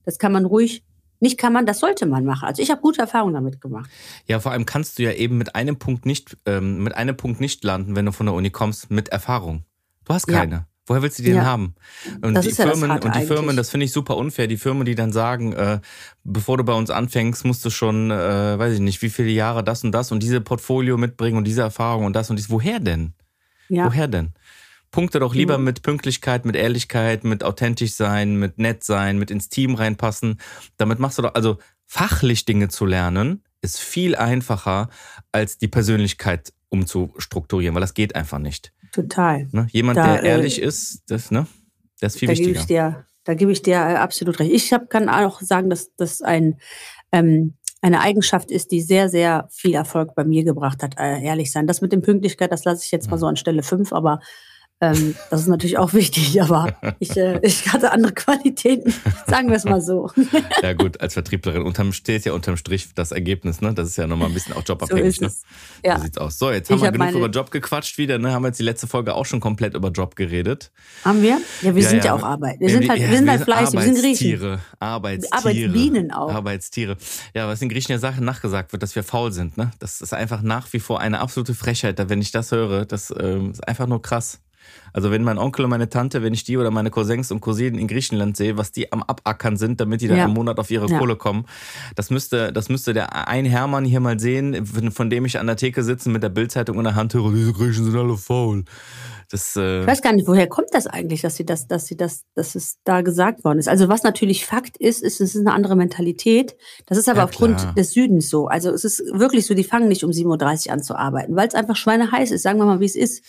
[0.04, 0.84] Das kann man ruhig,
[1.22, 2.46] nicht kann man, das sollte man machen.
[2.50, 3.90] Also ich habe gute Erfahrungen damit gemacht.
[4.28, 7.40] Ja, vor allem kannst du ja eben mit einem Punkt nicht, ähm, mit einem Punkt
[7.40, 9.64] nicht landen, wenn du von der Uni kommst, mit Erfahrung.
[10.04, 10.66] Du hast Ja.
[10.90, 11.46] Woher willst du die denn Ja.
[11.46, 11.76] haben?
[12.22, 13.56] Und Das die ist ja das Firmen, Harte und die Firmen, eigentlich.
[13.58, 14.48] das finde ich super unfair.
[14.48, 15.80] Die Firmen, die dann sagen, äh,
[16.24, 19.64] bevor du bei uns anfängst, musst du schon, äh, weiß ich nicht, wie viele Jahre
[19.64, 22.50] das und das und diese Portfolio mitbringen und diese Erfahrung und das und dies.
[22.50, 23.14] Woher denn?
[23.70, 24.34] Ja, Woher denn?
[24.90, 25.66] Punkte doch lieber Mhm.
[25.66, 30.40] mit Pünktlichkeit, mit Ehrlichkeit, mit authentisch sein, mit nett sein, mit ins Team reinpassen.
[30.78, 34.90] Damit machst du doch, also fachlich Dinge zu lernen, ist viel einfacher,
[35.32, 38.74] als die Persönlichkeit umzustrukturieren, weil das geht einfach nicht.
[38.92, 39.48] Total.
[39.52, 39.68] Ne?
[39.72, 41.48] Jemand, Da, der äh, ehrlich ist, das, ne?
[42.00, 42.60] Das ist viel da gebe wichtiger.
[42.62, 44.52] ich dir, da gebe ich dir äh, absolut recht.
[44.52, 46.58] Ich hab, kann auch sagen, dass das ein
[47.12, 51.52] ähm, eine Eigenschaft ist, die sehr, sehr viel Erfolg bei mir gebracht hat, äh, ehrlich
[51.52, 51.68] sein.
[51.68, 54.20] Das mit dem Pünktlichkeit, das lasse ich jetzt mal so an Stelle fünf, aber
[54.82, 58.94] ähm, das ist natürlich auch wichtig, aber ich, äh, ich hatte andere Qualitäten,
[59.28, 60.10] sagen wir es mal so.
[60.62, 63.74] Ja gut, als Vertrieblerin unterm, steht ja unterm Strich das Ergebnis, ne?
[63.74, 65.32] Das ist ja nochmal ein bisschen auch So jobabhängig, ist ne?
[65.84, 65.98] Ja.
[65.98, 66.38] So sieht's aus.
[66.40, 68.32] So, jetzt Ich haben wir hab genug meine- über Job gequatscht wieder, ne?
[68.34, 70.72] Haben wir jetzt die letzte Folge auch schon komplett über Job geredet.
[71.06, 71.40] Haben wir?
[71.62, 72.14] Ja, wir Ja, sind ja, ja.
[72.16, 72.60] auch Arbeit.
[72.60, 74.40] Wir sind halt, wir sind halt fleißig, wir sind Griechen.
[74.40, 74.60] Arbeitstiere.
[74.80, 75.38] Arbeitstiere.
[75.38, 76.34] Arbeitsbienen auch.
[76.34, 76.98] Arbeitstiere.
[77.34, 79.58] Ja, was in Griechen ja Sachen nachgesagt wird, dass wir faul sind.
[79.58, 79.72] Ne?
[79.80, 81.98] Das ist einfach nach wie vor eine absolute Frechheit.
[82.10, 84.40] Wenn ich das höre, das ähm, ist einfach nur krass.
[84.94, 87.80] Also wenn mein Onkel und meine Tante, wenn ich die oder meine Cousins und Cousinen
[87.80, 90.26] in Griechenland sehe, was die am Abackern sind, damit die da Ja.
[90.26, 90.98] im Monat auf ihre Ja.
[90.98, 91.46] Kohle kommen,
[91.96, 95.48] das müsste, das müsste der ein Hermann hier mal sehen, von von dem ich an
[95.48, 98.64] der Theke sitze mit der Bildzeitung in der Hand höre, diese Griechen sind alle faul.
[99.32, 101.96] Das, äh, Ich weiß gar nicht, woher kommt das eigentlich, dass sie das, dass sie
[101.96, 103.68] das, dass es da gesagt worden ist.
[103.68, 106.56] Also was natürlich Fakt ist, ist, es ist eine andere Mentalität.
[106.88, 107.74] Das ist aber Ja, aufgrund klar.
[107.76, 108.48] des Südens so.
[108.48, 111.48] Also es ist wirklich so, die fangen nicht um 7.30 Uhr an zu arbeiten, weil
[111.48, 113.24] es einfach schweineheiß ist, sagen wir mal, wie es ist.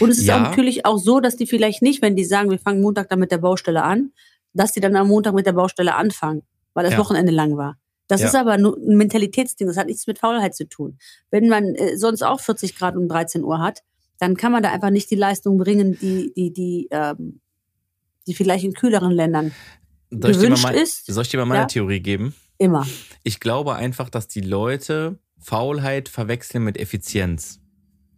[0.00, 0.36] Und es ist Ja.
[0.36, 3.20] auch natürlich auch so, dass die vielleicht nicht, wenn die sagen, wir fangen Montag dann
[3.20, 4.12] mit der Baustelle an,
[4.52, 6.42] dass die dann am Montag mit der Baustelle anfangen,
[6.74, 6.98] weil das Ja.
[6.98, 7.76] Wochenende lang war.
[8.08, 8.26] Das Ja.
[8.28, 10.98] ist aber nur ein Mentalitätsding, das hat nichts mit Faulheit zu tun.
[11.30, 13.82] Wenn man äh, sonst auch 40 Grad um 13 Uhr hat,
[14.18, 17.40] dann kann man da einfach nicht die Leistung bringen, die, die, die, ähm,
[18.26, 19.52] die vielleicht in kühleren Ländern
[20.10, 21.06] soll, mal gewünscht mein, ist.
[21.06, 21.66] soll ich dir mal meine Ja.
[21.66, 22.34] Theorie geben?
[22.58, 22.86] immer.
[23.22, 27.60] Ich glaube einfach, dass die Leute Faulheit verwechseln mit Effizienz.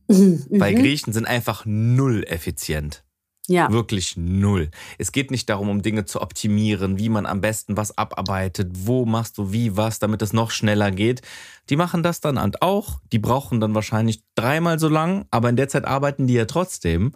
[0.09, 0.45] Mhm.
[0.51, 0.79] Weil Mhm.
[0.79, 3.05] Griechen sind einfach null effizient.
[3.49, 3.73] Ja.
[3.73, 4.71] Wirklich null.
[4.99, 9.07] Es geht nicht darum, um Dinge zu optimieren, wie man am besten was abarbeitet, wo
[9.07, 11.23] machst du wie was, damit es noch schneller geht.
[11.71, 13.01] Die machen das dann und auch.
[13.11, 17.13] Die brauchen dann wahrscheinlich dreimal so lang, aber in der Zeit arbeiten die ja trotzdem.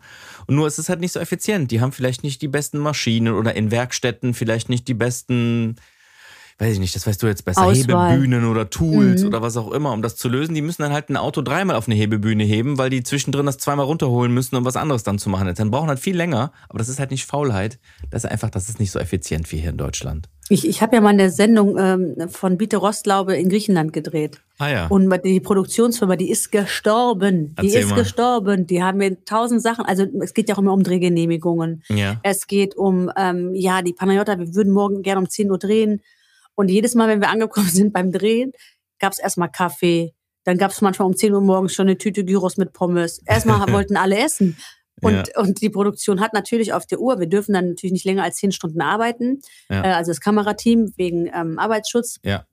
[0.47, 1.71] Und nur ist es halt nicht so effizient.
[1.71, 5.77] Die haben vielleicht nicht die besten Maschinen oder in Werkstätten vielleicht nicht die besten
[6.63, 8.13] weiß ich nicht, das weißt du jetzt besser, Auswahl.
[8.13, 9.29] Hebebühnen oder Tools Mhm.
[9.29, 10.55] oder was auch immer, um das zu lösen.
[10.55, 13.59] Die müssen dann halt ein Auto dreimal auf eine Hebebühne heben, weil die zwischendrin das
[13.59, 15.53] zweimal runterholen müssen, um was anderes dann zu machen.
[15.55, 17.79] Dann brauchen halt viel länger, aber das ist halt nicht Faulheit.
[18.11, 20.29] Das ist einfach, das ist nicht so effizient wie hier in Deutschland.
[20.49, 24.41] Ich, ich habe ja mal eine Sendung ähm, von Biete Rostlaube in Griechenland gedreht.
[24.59, 24.87] Ah ja.
[24.89, 27.55] Und die Produktionsfirma, die ist gestorben.
[27.61, 27.97] Die Erzähl ist mal.
[27.97, 28.67] gestorben.
[28.67, 31.83] Die haben mir tausend Sachen, also es geht ja auch immer um Drehgenehmigungen.
[31.89, 32.21] ja.
[32.23, 36.01] Es geht um, ähm, ja, die Panayota, wir würden morgen gerne um 10 Uhr drehen.
[36.55, 38.53] Und jedes Mal, wenn wir angekommen sind beim Drehen,
[38.99, 40.15] gab es erstmal Kaffee.
[40.45, 43.21] Dann gab es manchmal um 10 Uhr morgens schon eine Tüte Gyros mit Pommes.
[43.27, 44.57] Erstmal wollten alle essen.
[45.01, 48.23] Und, und die Produktion hat natürlich auf der Uhr, wir dürfen dann natürlich nicht länger
[48.23, 49.41] als 10 Stunden arbeiten.
[49.69, 49.85] Ja.
[49.85, 52.19] Äh, also das Kamerateam wegen ähm, Arbeitsschutz.
[52.23, 52.47] Ja.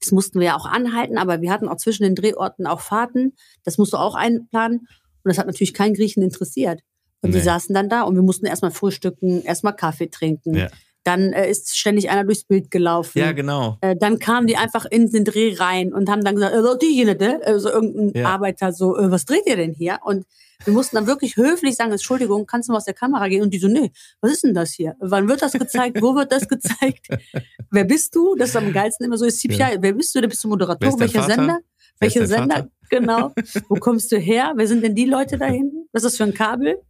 [0.00, 3.34] Das mussten wir ja auch anhalten, aber wir hatten auch zwischen den Drehorten auch Fahrten.
[3.64, 4.80] Das musst du auch einplanen.
[4.80, 4.88] Und
[5.30, 6.80] das hat natürlich keinen Griechen interessiert.
[7.22, 7.44] Und die Nee.
[7.44, 10.54] saßen dann da und wir mussten erstmal frühstücken, erstmal Kaffee trinken.
[10.54, 10.68] Ja.
[11.06, 13.20] Dann äh, ist ständig einer durchs Bild gelaufen.
[13.20, 13.78] Ja, genau.
[13.80, 16.92] Äh, dann kamen die einfach in den Dreh rein und haben dann gesagt, äh, die
[16.92, 17.40] hier, ne?
[17.44, 18.28] Also irgendein Ja.
[18.28, 20.00] Arbeiter so, äh, was dreht ihr denn hier?
[20.02, 20.26] Und
[20.64, 23.42] wir mussten dann wirklich höflich sagen, Entschuldigung, kannst du mal aus der Kamera gehen?
[23.42, 24.96] Und die so, nee, was ist denn das hier?
[24.98, 26.02] Wann wird das gezeigt?
[26.02, 27.06] Wo wird das gezeigt?
[27.70, 28.34] Wer bist du?
[28.34, 29.58] Das ist am geilsten immer so, ist CPI.
[29.58, 29.70] Ja.
[29.78, 30.20] Wer bist du?
[30.20, 30.98] Da bist du Moderator.
[30.98, 31.34] Welcher Vater?
[31.34, 31.58] Sender?
[32.00, 32.56] Welcher Sender?
[32.56, 32.70] Vater?
[32.90, 33.32] Genau.
[33.68, 34.54] Wo kommst du her?
[34.56, 35.88] Wer sind denn die Leute da hinten?
[35.92, 36.80] Was ist das für ein Kabel?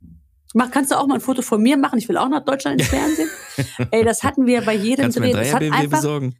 [0.59, 1.99] Mach, kannst du auch mal ein Foto von mir machen?
[1.99, 3.29] Ich will auch nach Deutschland ins Fernsehen.
[3.91, 5.39] Ey, das hatten wir bei jedem Kannst mir Dreh.
[5.43, 6.35] Das hat einfach, besorgen?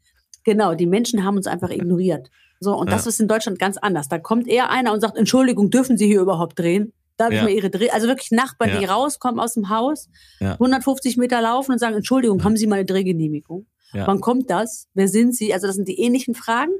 [0.45, 2.31] Genau, die Menschen haben uns einfach ignoriert.
[2.59, 3.11] So, und das Ja.
[3.11, 4.09] ist in Deutschland ganz anders.
[4.09, 6.95] Da kommt eher einer und sagt, Entschuldigung, dürfen Sie hier überhaupt drehen?
[7.19, 7.43] Darf ich Ja.
[7.43, 7.91] mal Ihre Dreh?
[7.91, 8.95] Also wirklich Nachbarn, die Ja.
[8.95, 10.09] rauskommen aus dem Haus,
[10.41, 10.55] Ja.
[10.59, 13.67] 150 Meter laufen und sagen, Entschuldigung, haben Sie mal eine Drehgenehmigung?
[13.93, 14.89] Wann kommt das?
[14.95, 15.53] Wer sind Sie?
[15.53, 16.73] Also das sind die ähnlichen Fragen,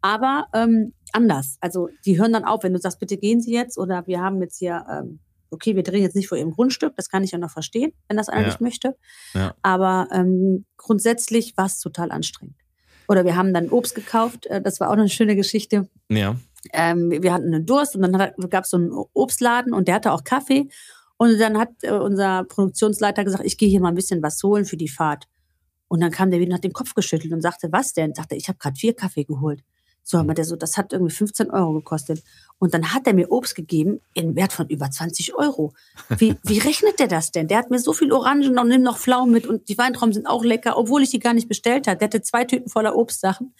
[0.00, 1.56] aber ähm, anders.
[1.60, 4.40] Also die hören dann auf, wenn du sagst, bitte gehen Sie jetzt oder wir haben
[4.42, 5.20] jetzt hier, ähm,
[5.54, 8.16] okay, wir drehen jetzt nicht vor Ihrem Grundstück, das kann ich ja noch verstehen, wenn
[8.16, 8.96] das einer nicht möchte.
[9.62, 12.56] Aber ähm, grundsätzlich war es total anstrengend.
[13.08, 15.88] Oder wir haben dann Obst gekauft, äh, das war auch eine schöne Geschichte.
[16.08, 16.36] Ja.
[16.72, 20.12] Ähm, wir hatten einen Durst und dann gab es so einen Obstladen und der hatte
[20.12, 20.68] auch Kaffee.
[21.16, 24.64] Und dann hat äh, unser Produktionsleiter gesagt, ich gehe hier mal ein bisschen was holen
[24.64, 25.26] für die Fahrt.
[25.88, 28.14] Und dann kam der wieder und hat den Kopf geschüttelt und sagte, was denn?
[28.14, 29.62] Sagte, ich habe gerade vier Kaffee geholt.
[30.02, 32.22] So, aber der so, das hat irgendwie 15 Euro gekostet.
[32.58, 35.72] Und dann hat er mir Obst gegeben in Wert von über 20 Euro.
[36.08, 37.48] Wie, wie rechnet der das denn?
[37.48, 40.26] Der hat mir so viel Orangen und nimmt noch Pflaumen mit und die Weintrauben sind
[40.26, 41.98] auch lecker, obwohl ich die gar nicht bestellt habe.
[41.98, 43.54] Der hatte zwei Tüten voller Obstsachen.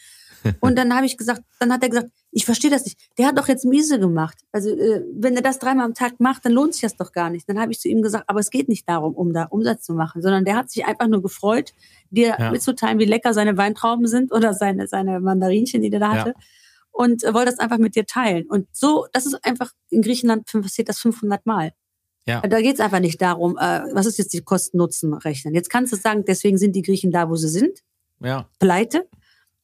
[0.61, 2.99] Und dann habe ich gesagt, dann hat er gesagt, ich verstehe das nicht.
[3.17, 4.37] Der hat doch jetzt miese gemacht.
[4.53, 7.31] Also äh, wenn er das dreimal am Tag macht, dann lohnt sich das doch gar
[7.31, 7.49] nicht.
[7.49, 9.95] Dann habe ich zu ihm gesagt, aber es geht nicht darum, um da Umsatz zu
[9.95, 11.73] machen, sondern der hat sich einfach nur gefreut,
[12.11, 12.51] dir Ja.
[12.51, 16.33] mitzuteilen, wie lecker seine Weintrauben sind oder seine seine Mandarinchen, die der da Ja.
[16.97, 18.47] Und äh, wollte das einfach mit dir teilen.
[18.47, 21.73] Und so, das ist einfach in Griechenland passiert das 500 Mal.
[22.27, 22.41] Ja.
[22.41, 25.55] Da geht es einfach nicht darum, äh, was ist jetzt die Kosten-Nutzen rechnen.
[25.55, 27.81] Jetzt kannst du sagen, deswegen sind die Griechen da, wo sie sind
[28.21, 28.49] Ja.
[28.61, 29.09] pleite.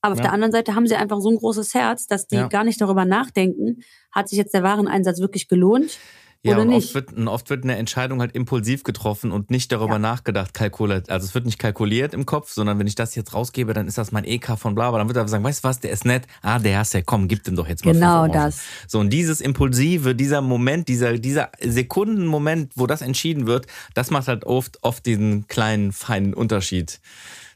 [0.03, 0.25] Aber auf Ja.
[0.25, 2.49] der anderen Seite haben sie einfach so ein großes Herz, dass die Ja.
[2.49, 5.99] gar nicht darüber nachdenken, hat sich jetzt der Wareneinsatz wirklich gelohnt
[6.43, 6.87] Ja, oder und nicht.
[6.87, 9.99] oft wird, und oft wird eine Entscheidung halt impulsiv getroffen und nicht darüber Ja.
[9.99, 11.11] nachgedacht, kalkuliert.
[11.11, 13.99] Also es wird nicht kalkuliert im Kopf, sondern wenn ich das jetzt rausgebe, dann ist
[13.99, 14.99] das mein EK von bla, bla.
[14.99, 16.27] Dann wird er sagen, weißt du was, der ist nett.
[16.41, 18.61] Ah, der ist ja, komm, gib dem doch jetzt mal Genau das.
[18.89, 24.29] So, und dieses Impulsive, dieser Moment, dieser, dieser Sekundenmoment, wo das entschieden wird, das macht
[24.29, 27.01] halt oft, oft diesen kleinen, feinen Unterschied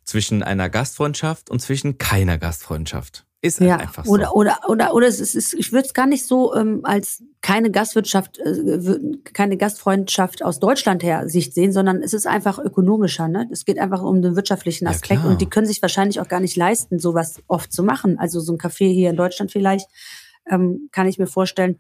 [0.05, 3.25] zwischen einer Gastfreundschaft und zwischen keiner Gastfreundschaft.
[3.45, 4.11] Ist halt Ja, einfach so.
[4.13, 7.71] oder, oder, oder, oder es ist, ich würde es gar nicht so ähm, als keine
[7.71, 8.99] Gastwirtschaft, äh,
[9.35, 13.29] keine Gastfreundschaft aus Deutschland her Sicht sehen, sondern es ist einfach ökonomischer.
[13.29, 13.47] Ne?
[13.53, 15.31] Es geht einfach um den wirtschaftlichen Ja, Aspekt klar.
[15.33, 18.19] und die können sich wahrscheinlich auch gar nicht leisten, sowas oft zu machen.
[18.19, 19.91] Also so ein Café hier in Deutschland vielleicht,
[20.51, 21.79] ähm, kann ich mir vorstellen,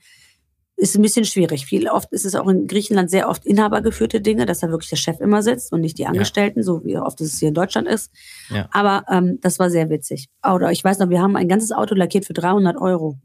[0.76, 1.66] ist ein bisschen schwierig.
[1.66, 4.96] Viel oft ist es auch in Griechenland sehr oft inhabergeführte Dinge, dass da wirklich der
[4.96, 8.10] Chef immer sitzt und nicht die Angestellten, so wie oft es hier in Deutschland ist.
[8.50, 8.68] Ja.
[8.72, 10.28] Aber ähm, das war sehr witzig.
[10.44, 13.18] Oder ich weiß noch, wir haben ein ganzes Auto lackiert für 300 Euro.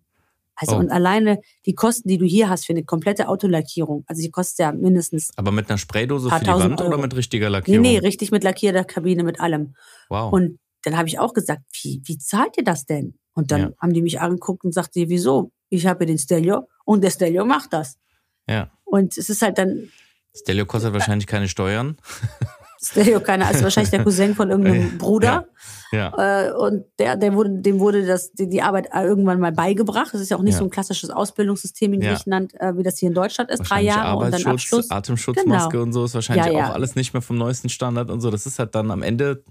[0.55, 0.79] Also Oh.
[0.79, 4.59] und alleine die Kosten, die du hier hast für eine komplette Autolackierung, also die kostet
[4.59, 7.01] ja mindestens, Aber mit einer Spraydose für die Wand oder Euro.
[7.01, 7.81] mit richtiger nee, Lackierung?
[7.81, 9.73] nee, richtig mit lackierter Kabine, mit allem.
[10.09, 10.33] Wow.
[10.33, 13.15] Und dann habe ich auch gesagt, wie, wie zahlt ihr das denn?
[13.33, 13.69] Und dann Ja.
[13.81, 15.51] haben die mich angeguckt und sagte, wieso?
[15.69, 17.99] Ich habe den Stelio und der Stelio macht das.
[18.47, 18.71] ja.
[18.83, 19.91] Und es ist halt dann,
[20.35, 21.97] Stelio kostet wahrscheinlich keine Steuern.
[22.81, 25.47] Stereo, keiner, also wahrscheinlich der Cousin von irgendeinem Bruder.
[25.91, 26.47] Ja.
[26.47, 30.13] Äh, und der, der wurde, dem wurde das, die, die Arbeit irgendwann mal beigebracht.
[30.13, 30.59] Das ist ja auch nicht Ja.
[30.59, 32.13] so ein klassisches Ausbildungssystem in Ja.
[32.13, 33.63] Griechenland, äh, wie das hier in Deutschland ist.
[33.63, 34.89] Drei Jahre und dann Abschluss.
[34.91, 35.83] Atemschutzmaske Genau.
[35.83, 36.69] und so ist wahrscheinlich Ja, ja.
[36.69, 38.29] auch alles nicht mehr vom neuesten Standard und so.
[38.31, 39.43] Das ist halt dann am Ende,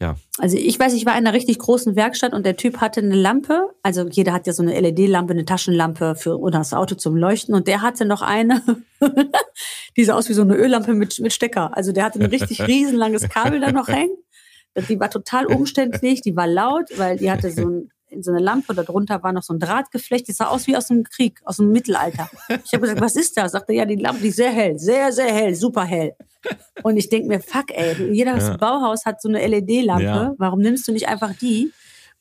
[0.00, 3.00] ja, Also ich weiß, ich war in einer richtig großen Werkstatt und der Typ hatte
[3.00, 3.70] eine Lampe.
[3.82, 7.54] Also jeder hat ja so eine LED-Lampe, eine Taschenlampe für oder das Auto zum Leuchten.
[7.54, 8.62] Und der hatte noch eine,
[9.96, 11.76] die sah aus wie so eine Öllampe mit, mit Stecker.
[11.76, 14.16] Also der hatte ein richtig riesenlanges Kabel da noch hängen.
[14.88, 17.90] Die war total umständlich, die war laut, weil die hatte so, ein,
[18.22, 21.04] so eine Lampe, darunter war noch so ein Drahtgeflecht, die sah aus wie aus dem
[21.04, 22.30] Krieg, aus dem Mittelalter.
[22.64, 23.52] Ich habe gesagt, was ist das?
[23.52, 26.14] Sagte, ja, die Lampe, die ist sehr hell, sehr, sehr hell, super hell.
[26.82, 28.56] Und ich denk mir, fuck, ey, jedes Ja.
[28.56, 30.02] Bauhaus hat so eine LED-Lampe.
[30.04, 30.34] Ja.
[30.38, 31.70] Warum nimmst du nicht einfach die?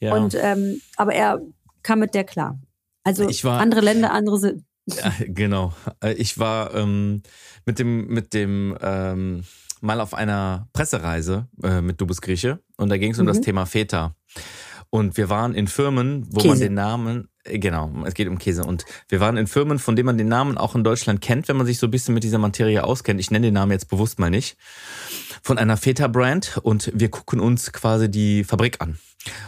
[0.02, 0.14] ja.
[0.16, 1.42] Und ähm, aber er
[1.84, 2.60] kam mit der klar.
[3.04, 4.66] Also war- andere Länder, andere sind.
[4.98, 5.74] Ja, genau.
[6.04, 7.22] Äh, Ich war ähm,
[7.66, 9.44] mit dem, mit dem ähm,
[9.82, 13.38] mal auf einer Pressereise äh, mit Du bist Grieche und da ging es um das
[13.38, 13.44] Mhm.
[13.44, 14.16] Thema Feta.
[14.90, 16.66] Und wir waren in Firmen, wo man Käse.
[16.66, 18.64] den Namen, äh, genau, es geht um Käse.
[18.66, 21.56] Und wir waren in Firmen, von denen man den Namen auch in Deutschland kennt, wenn
[21.56, 23.20] man sich so ein bisschen mit dieser Materie auskennt.
[23.22, 24.58] Ich nenne den Namen jetzt bewusst mal nicht.
[25.44, 28.98] Von einer Feta-Brand und wir gucken uns quasi die Fabrik an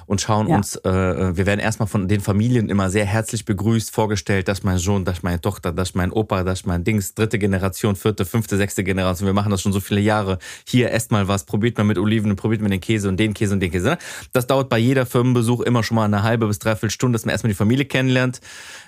[0.05, 0.57] und schauen Ja.
[0.57, 4.63] uns, äh, wir werden erstmal von den Familien immer sehr herzlich begrüßt, vorgestellt, das ist
[4.63, 7.39] mein Sohn, das ist meine Tochter, das ist mein Opa, das ist mein Dings, dritte
[7.39, 10.37] Generation, vierte, fünfte, sechste Generation, wir machen das schon so viele Jahre.
[10.67, 13.53] Hier, esst mal was, probiert mal mit Oliven, probiert mal den Käse und den Käse
[13.53, 13.89] und den Käse.
[13.89, 13.97] ne?
[14.31, 17.31] Das dauert bei jeder Firmenbesuch immer schon mal eine halbe bis dreiviertel Stunde, dass man
[17.31, 18.41] erstmal die Familie kennenlernt,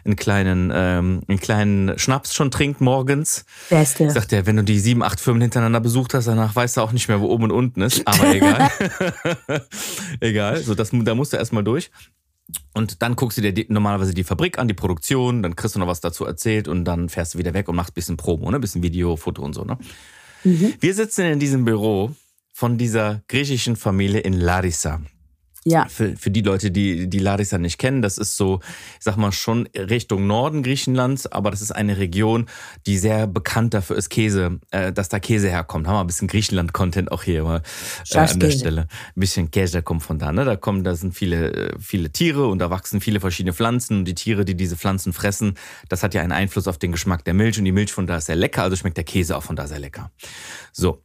[0.03, 3.45] einen kleinen, ähm, einen kleinen Schnaps schon trinkt morgens.
[3.69, 4.05] Beste.
[4.05, 6.81] Ich sagte ja, wenn du die sieben, acht Firmen hintereinander besucht hast, danach weißt du
[6.81, 8.07] auch nicht mehr, wo oben und unten ist.
[8.07, 8.69] Aber egal.
[10.19, 10.57] egal.
[10.61, 11.91] So, das, da musst du erstmal durch.
[12.73, 15.79] Und dann guckst du dir die, normalerweise die Fabrik an, die Produktion, dann kriegst du
[15.79, 18.51] noch was dazu erzählt und dann fährst du wieder weg und machst ein bisschen Promo,
[18.51, 18.59] ne?
[18.59, 19.63] bisschen Video, Foto und so.
[19.63, 19.77] Ne?
[20.43, 20.75] Mhm.
[20.79, 22.11] Wir sitzen in diesem Büro
[22.53, 25.01] von dieser griechischen Familie in Larissa.
[25.67, 25.87] Ja.
[25.87, 28.59] Für, für die Leute, die, die Larissa nicht kennen, das ist so,
[28.99, 32.45] ich sag mal, schon Richtung Norden Griechenlands, aber das ist eine Region,
[32.85, 35.87] die sehr bekannt dafür ist, Käse, äh, dass da Käse herkommt.
[35.87, 37.63] Haben wir ein bisschen Griechenland-Content auch hier mal
[38.11, 38.51] äh, an der.
[38.51, 38.81] Stelle.
[38.81, 40.45] Ein bisschen Käse kommt von da, ne?
[40.45, 44.05] Da kommen, da sind viele, äh, viele Tiere und da wachsen viele verschiedene Pflanzen und
[44.05, 45.55] die Tiere, die diese Pflanzen fressen,
[45.89, 48.17] das hat ja einen Einfluss auf den Geschmack der Milch und die Milch von da
[48.17, 50.11] ist sehr lecker, also schmeckt der Käse auch von da sehr lecker.
[50.71, 51.01] So.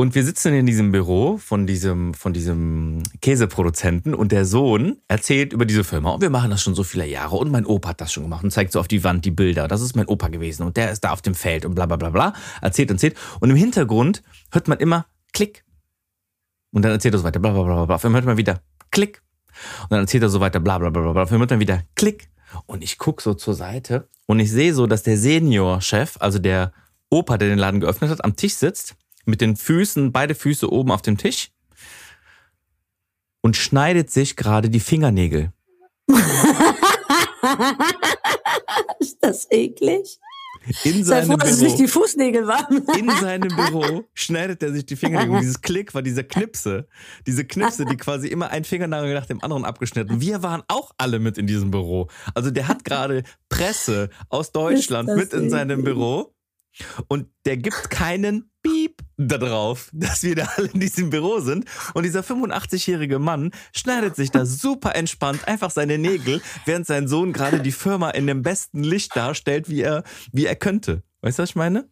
[0.00, 5.52] Und wir sitzen in diesem Büro von diesem, von diesem Käseproduzenten und der Sohn erzählt
[5.52, 6.12] über diese Firma.
[6.12, 8.44] Und wir machen das schon so viele Jahre und mein Opa hat das schon gemacht
[8.44, 9.66] und zeigt so auf die Wand die Bilder.
[9.66, 11.96] Das ist mein Opa gewesen und der ist da auf dem Feld und bla bla
[11.96, 12.32] bla bla.
[12.62, 13.16] Erzählt und erzählt.
[13.40, 15.64] Und im Hintergrund hört man immer Klick.
[16.70, 17.96] Und dann erzählt er so weiter, bla bla bla bla.
[17.96, 19.20] Auf einmal hört man wieder Klick.
[19.82, 21.22] Und dann erzählt er so weiter, bla bla bla bla.
[21.22, 22.30] Auf einmal hört man wieder Klick.
[22.66, 26.72] Und ich guck so zur Seite und ich sehe so, dass der Senior-Chef, also der
[27.10, 28.94] Opa, der den Laden geöffnet hat, am Tisch sitzt,
[29.28, 31.50] mit den Füßen, beide Füße oben auf dem Tisch
[33.40, 35.52] und schneidet sich gerade die Fingernägel.
[38.98, 40.18] Ist das eklig?
[40.84, 41.82] In Sei seinem froh, dass es nicht Büro.
[41.82, 42.86] die Fußnägel waren.
[42.98, 45.36] In seinem Büro schneidet er sich die Fingernägel.
[45.36, 46.88] Und dieses Klick war diese Knipse.
[47.26, 50.20] Diese Knipse, die quasi immer ein Fingernagel nach dem anderen abgeschnitten.
[50.20, 52.08] Wir waren auch alle mit in diesem Büro.
[52.34, 55.84] Also der hat gerade Presse aus Deutschland mit in seinem.
[55.84, 56.34] Büro.
[57.08, 61.64] Und der gibt keinen Piep da drauf, dass wir da alle in diesem Büro sind.
[61.94, 67.32] Und dieser 85-jährige Mann schneidet sich da super entspannt einfach seine Nägel, während sein Sohn
[67.32, 71.02] gerade die Firma in dem besten Licht darstellt, wie er, wie er könnte.
[71.22, 71.88] Weißt du, was ich meine?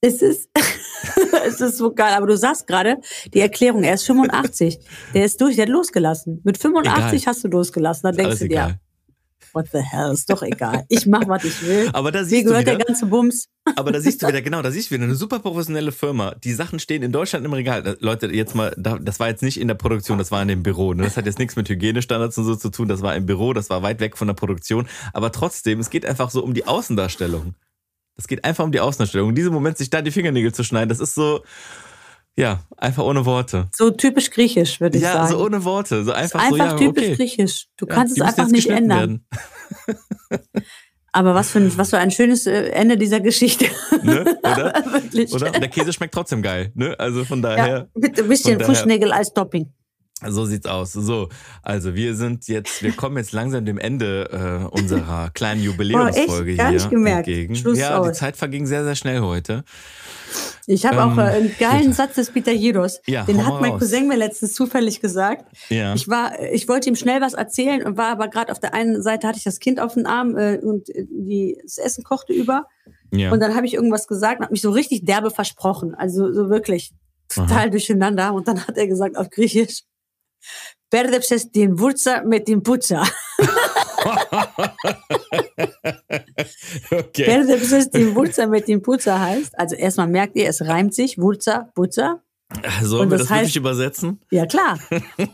[0.00, 0.48] Es ist,
[1.46, 2.14] es ist so geil.
[2.14, 2.98] Aber du sagst gerade,
[3.32, 4.78] die Erklärung, er ist 85.
[5.14, 6.40] Der ist durch, der hat losgelassen.
[6.44, 8.02] Mit 85 hast du losgelassen.
[8.02, 8.80] Da denkst du dir, egal.
[9.52, 10.84] What the hell, ist doch egal.
[10.88, 11.90] Ich mach, was ich will.
[11.92, 13.48] Aber da Mir siehst du gehört wieder, der ganze Bums.
[13.76, 16.34] aber da siehst du wieder, genau, da siehst du wieder eine super professionelle Firma.
[16.42, 17.82] Die Sachen stehen in Deutschland im Regal.
[17.82, 20.48] Da- Leute, jetzt mal, da- das war jetzt nicht in der Produktion, das war in
[20.48, 20.94] dem Büro.
[20.94, 21.02] Ne?
[21.04, 22.88] Das hat jetzt nichts mit Hygienestandards und so zu tun.
[22.88, 24.86] Das war im Büro, das war weit weg von der Produktion.
[25.12, 27.54] Aber trotzdem, es geht einfach so um die Außendarstellung.
[28.16, 29.30] Es geht einfach um die Außendarstellung.
[29.30, 31.42] In diesem Moment sich da die Fingernägel zu schneiden, das ist so,
[32.36, 33.68] ja, einfach ohne Worte.
[33.72, 35.28] So typisch griechisch, würde ich Ja, sagen.
[35.32, 36.04] so ohne Worte.
[36.04, 37.16] So einfach, einfach so, ja, typisch okay.
[37.16, 37.66] griechisch.
[37.76, 39.24] Du Ja, kannst es einfach nicht ändern.
[41.14, 43.66] Aber was für, ein, was für ein schönes äh, Ende dieser Geschichte.
[44.02, 44.24] Ne?
[44.38, 44.72] Oder?
[44.92, 45.30] Wirklich.
[45.34, 45.48] Oder?
[45.48, 46.72] Und der Käse schmeckt trotzdem geil.
[46.74, 46.98] Ne?
[46.98, 47.88] Also von Ja, daher.
[47.94, 49.70] mit ein bisschen Fußnägel als Topping.
[50.28, 50.92] So sieht's aus.
[50.92, 51.28] So,
[51.62, 54.28] also wir sind jetzt, wir kommen jetzt langsam dem Ende
[54.72, 56.58] äh, unserer kleinen Jubiläumsfolge echt?
[56.58, 57.28] Gar hier nicht gemerkt.
[57.28, 57.56] entgegen.
[57.56, 58.18] Schluss ja, die aus.
[58.18, 59.64] Zeit verging sehr, sehr schnell heute.
[60.66, 63.00] Ich habe Ähm, auch äh, einen geilen Satz des Peter Jiros.
[63.06, 63.80] Ja, Den hat mein raus.
[63.80, 65.44] Cousin mir letztens zufällig gesagt.
[65.68, 65.94] Ja.
[65.94, 69.02] Ich war, ich wollte ihm schnell was erzählen und war aber gerade auf der einen
[69.02, 72.32] Seite hatte ich das Kind auf dem Arm äh, und äh, die, das Essen kochte
[72.32, 72.66] über.
[73.10, 73.32] ja.
[73.32, 75.94] Und dann habe ich irgendwas gesagt und habe mich so richtig derbe versprochen.
[75.94, 76.92] Also so wirklich
[77.28, 78.32] total durcheinander.
[78.32, 79.82] Und dann hat er gesagt auf Griechisch,
[80.90, 83.02] Perdepses din Wurza mit dem Putzer.
[86.90, 87.24] okay.
[87.24, 91.70] Perdepses din Wurza mit dem Putzer heißt, also erstmal merkt ihr, es reimt sich, Wurza,
[91.74, 92.22] Putzer.
[92.82, 94.20] Sollen wir das das wirklich heißt- übersetzen?
[94.30, 94.78] Ja, klar.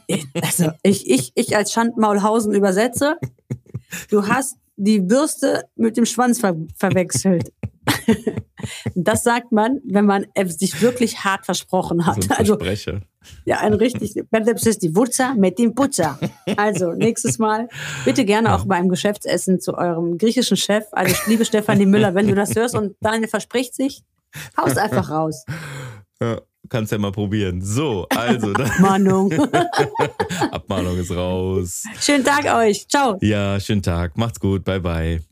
[0.07, 3.17] Ich- Also, ich, ich, ich als Schandmaulhausen übersetze,
[4.11, 7.53] du hast die Bürste mit dem Schwanz ver verwechselt.
[8.95, 12.25] Das sagt man, wenn man es sich wirklich hart versprochen hat.
[12.25, 13.01] So ein Also, Versprecher.
[13.45, 16.19] ja, ein richtig, Bendeps ist die Wurzer mit dem Putzer.
[16.57, 17.69] Also, nächstes Mal
[18.05, 20.85] bitte gerne auch beim Geschäftsessen zu eurem griechischen Chef.
[20.93, 24.03] Also, liebe Stefanie Müller, wenn du das hörst und Daniel verspricht sich,
[24.57, 25.45] haus einfach raus.
[26.21, 27.63] Ja, kannst ja mal probieren.
[27.63, 29.33] So, also, dann, Mahnung.
[30.51, 31.85] Abmahnung ist raus.
[32.01, 32.87] Schönen Tag euch.
[32.89, 33.17] Ciao.
[33.21, 34.19] Ja, schönen Tag.
[34.19, 34.65] Macht's gut.
[34.65, 35.28] Bye, bye.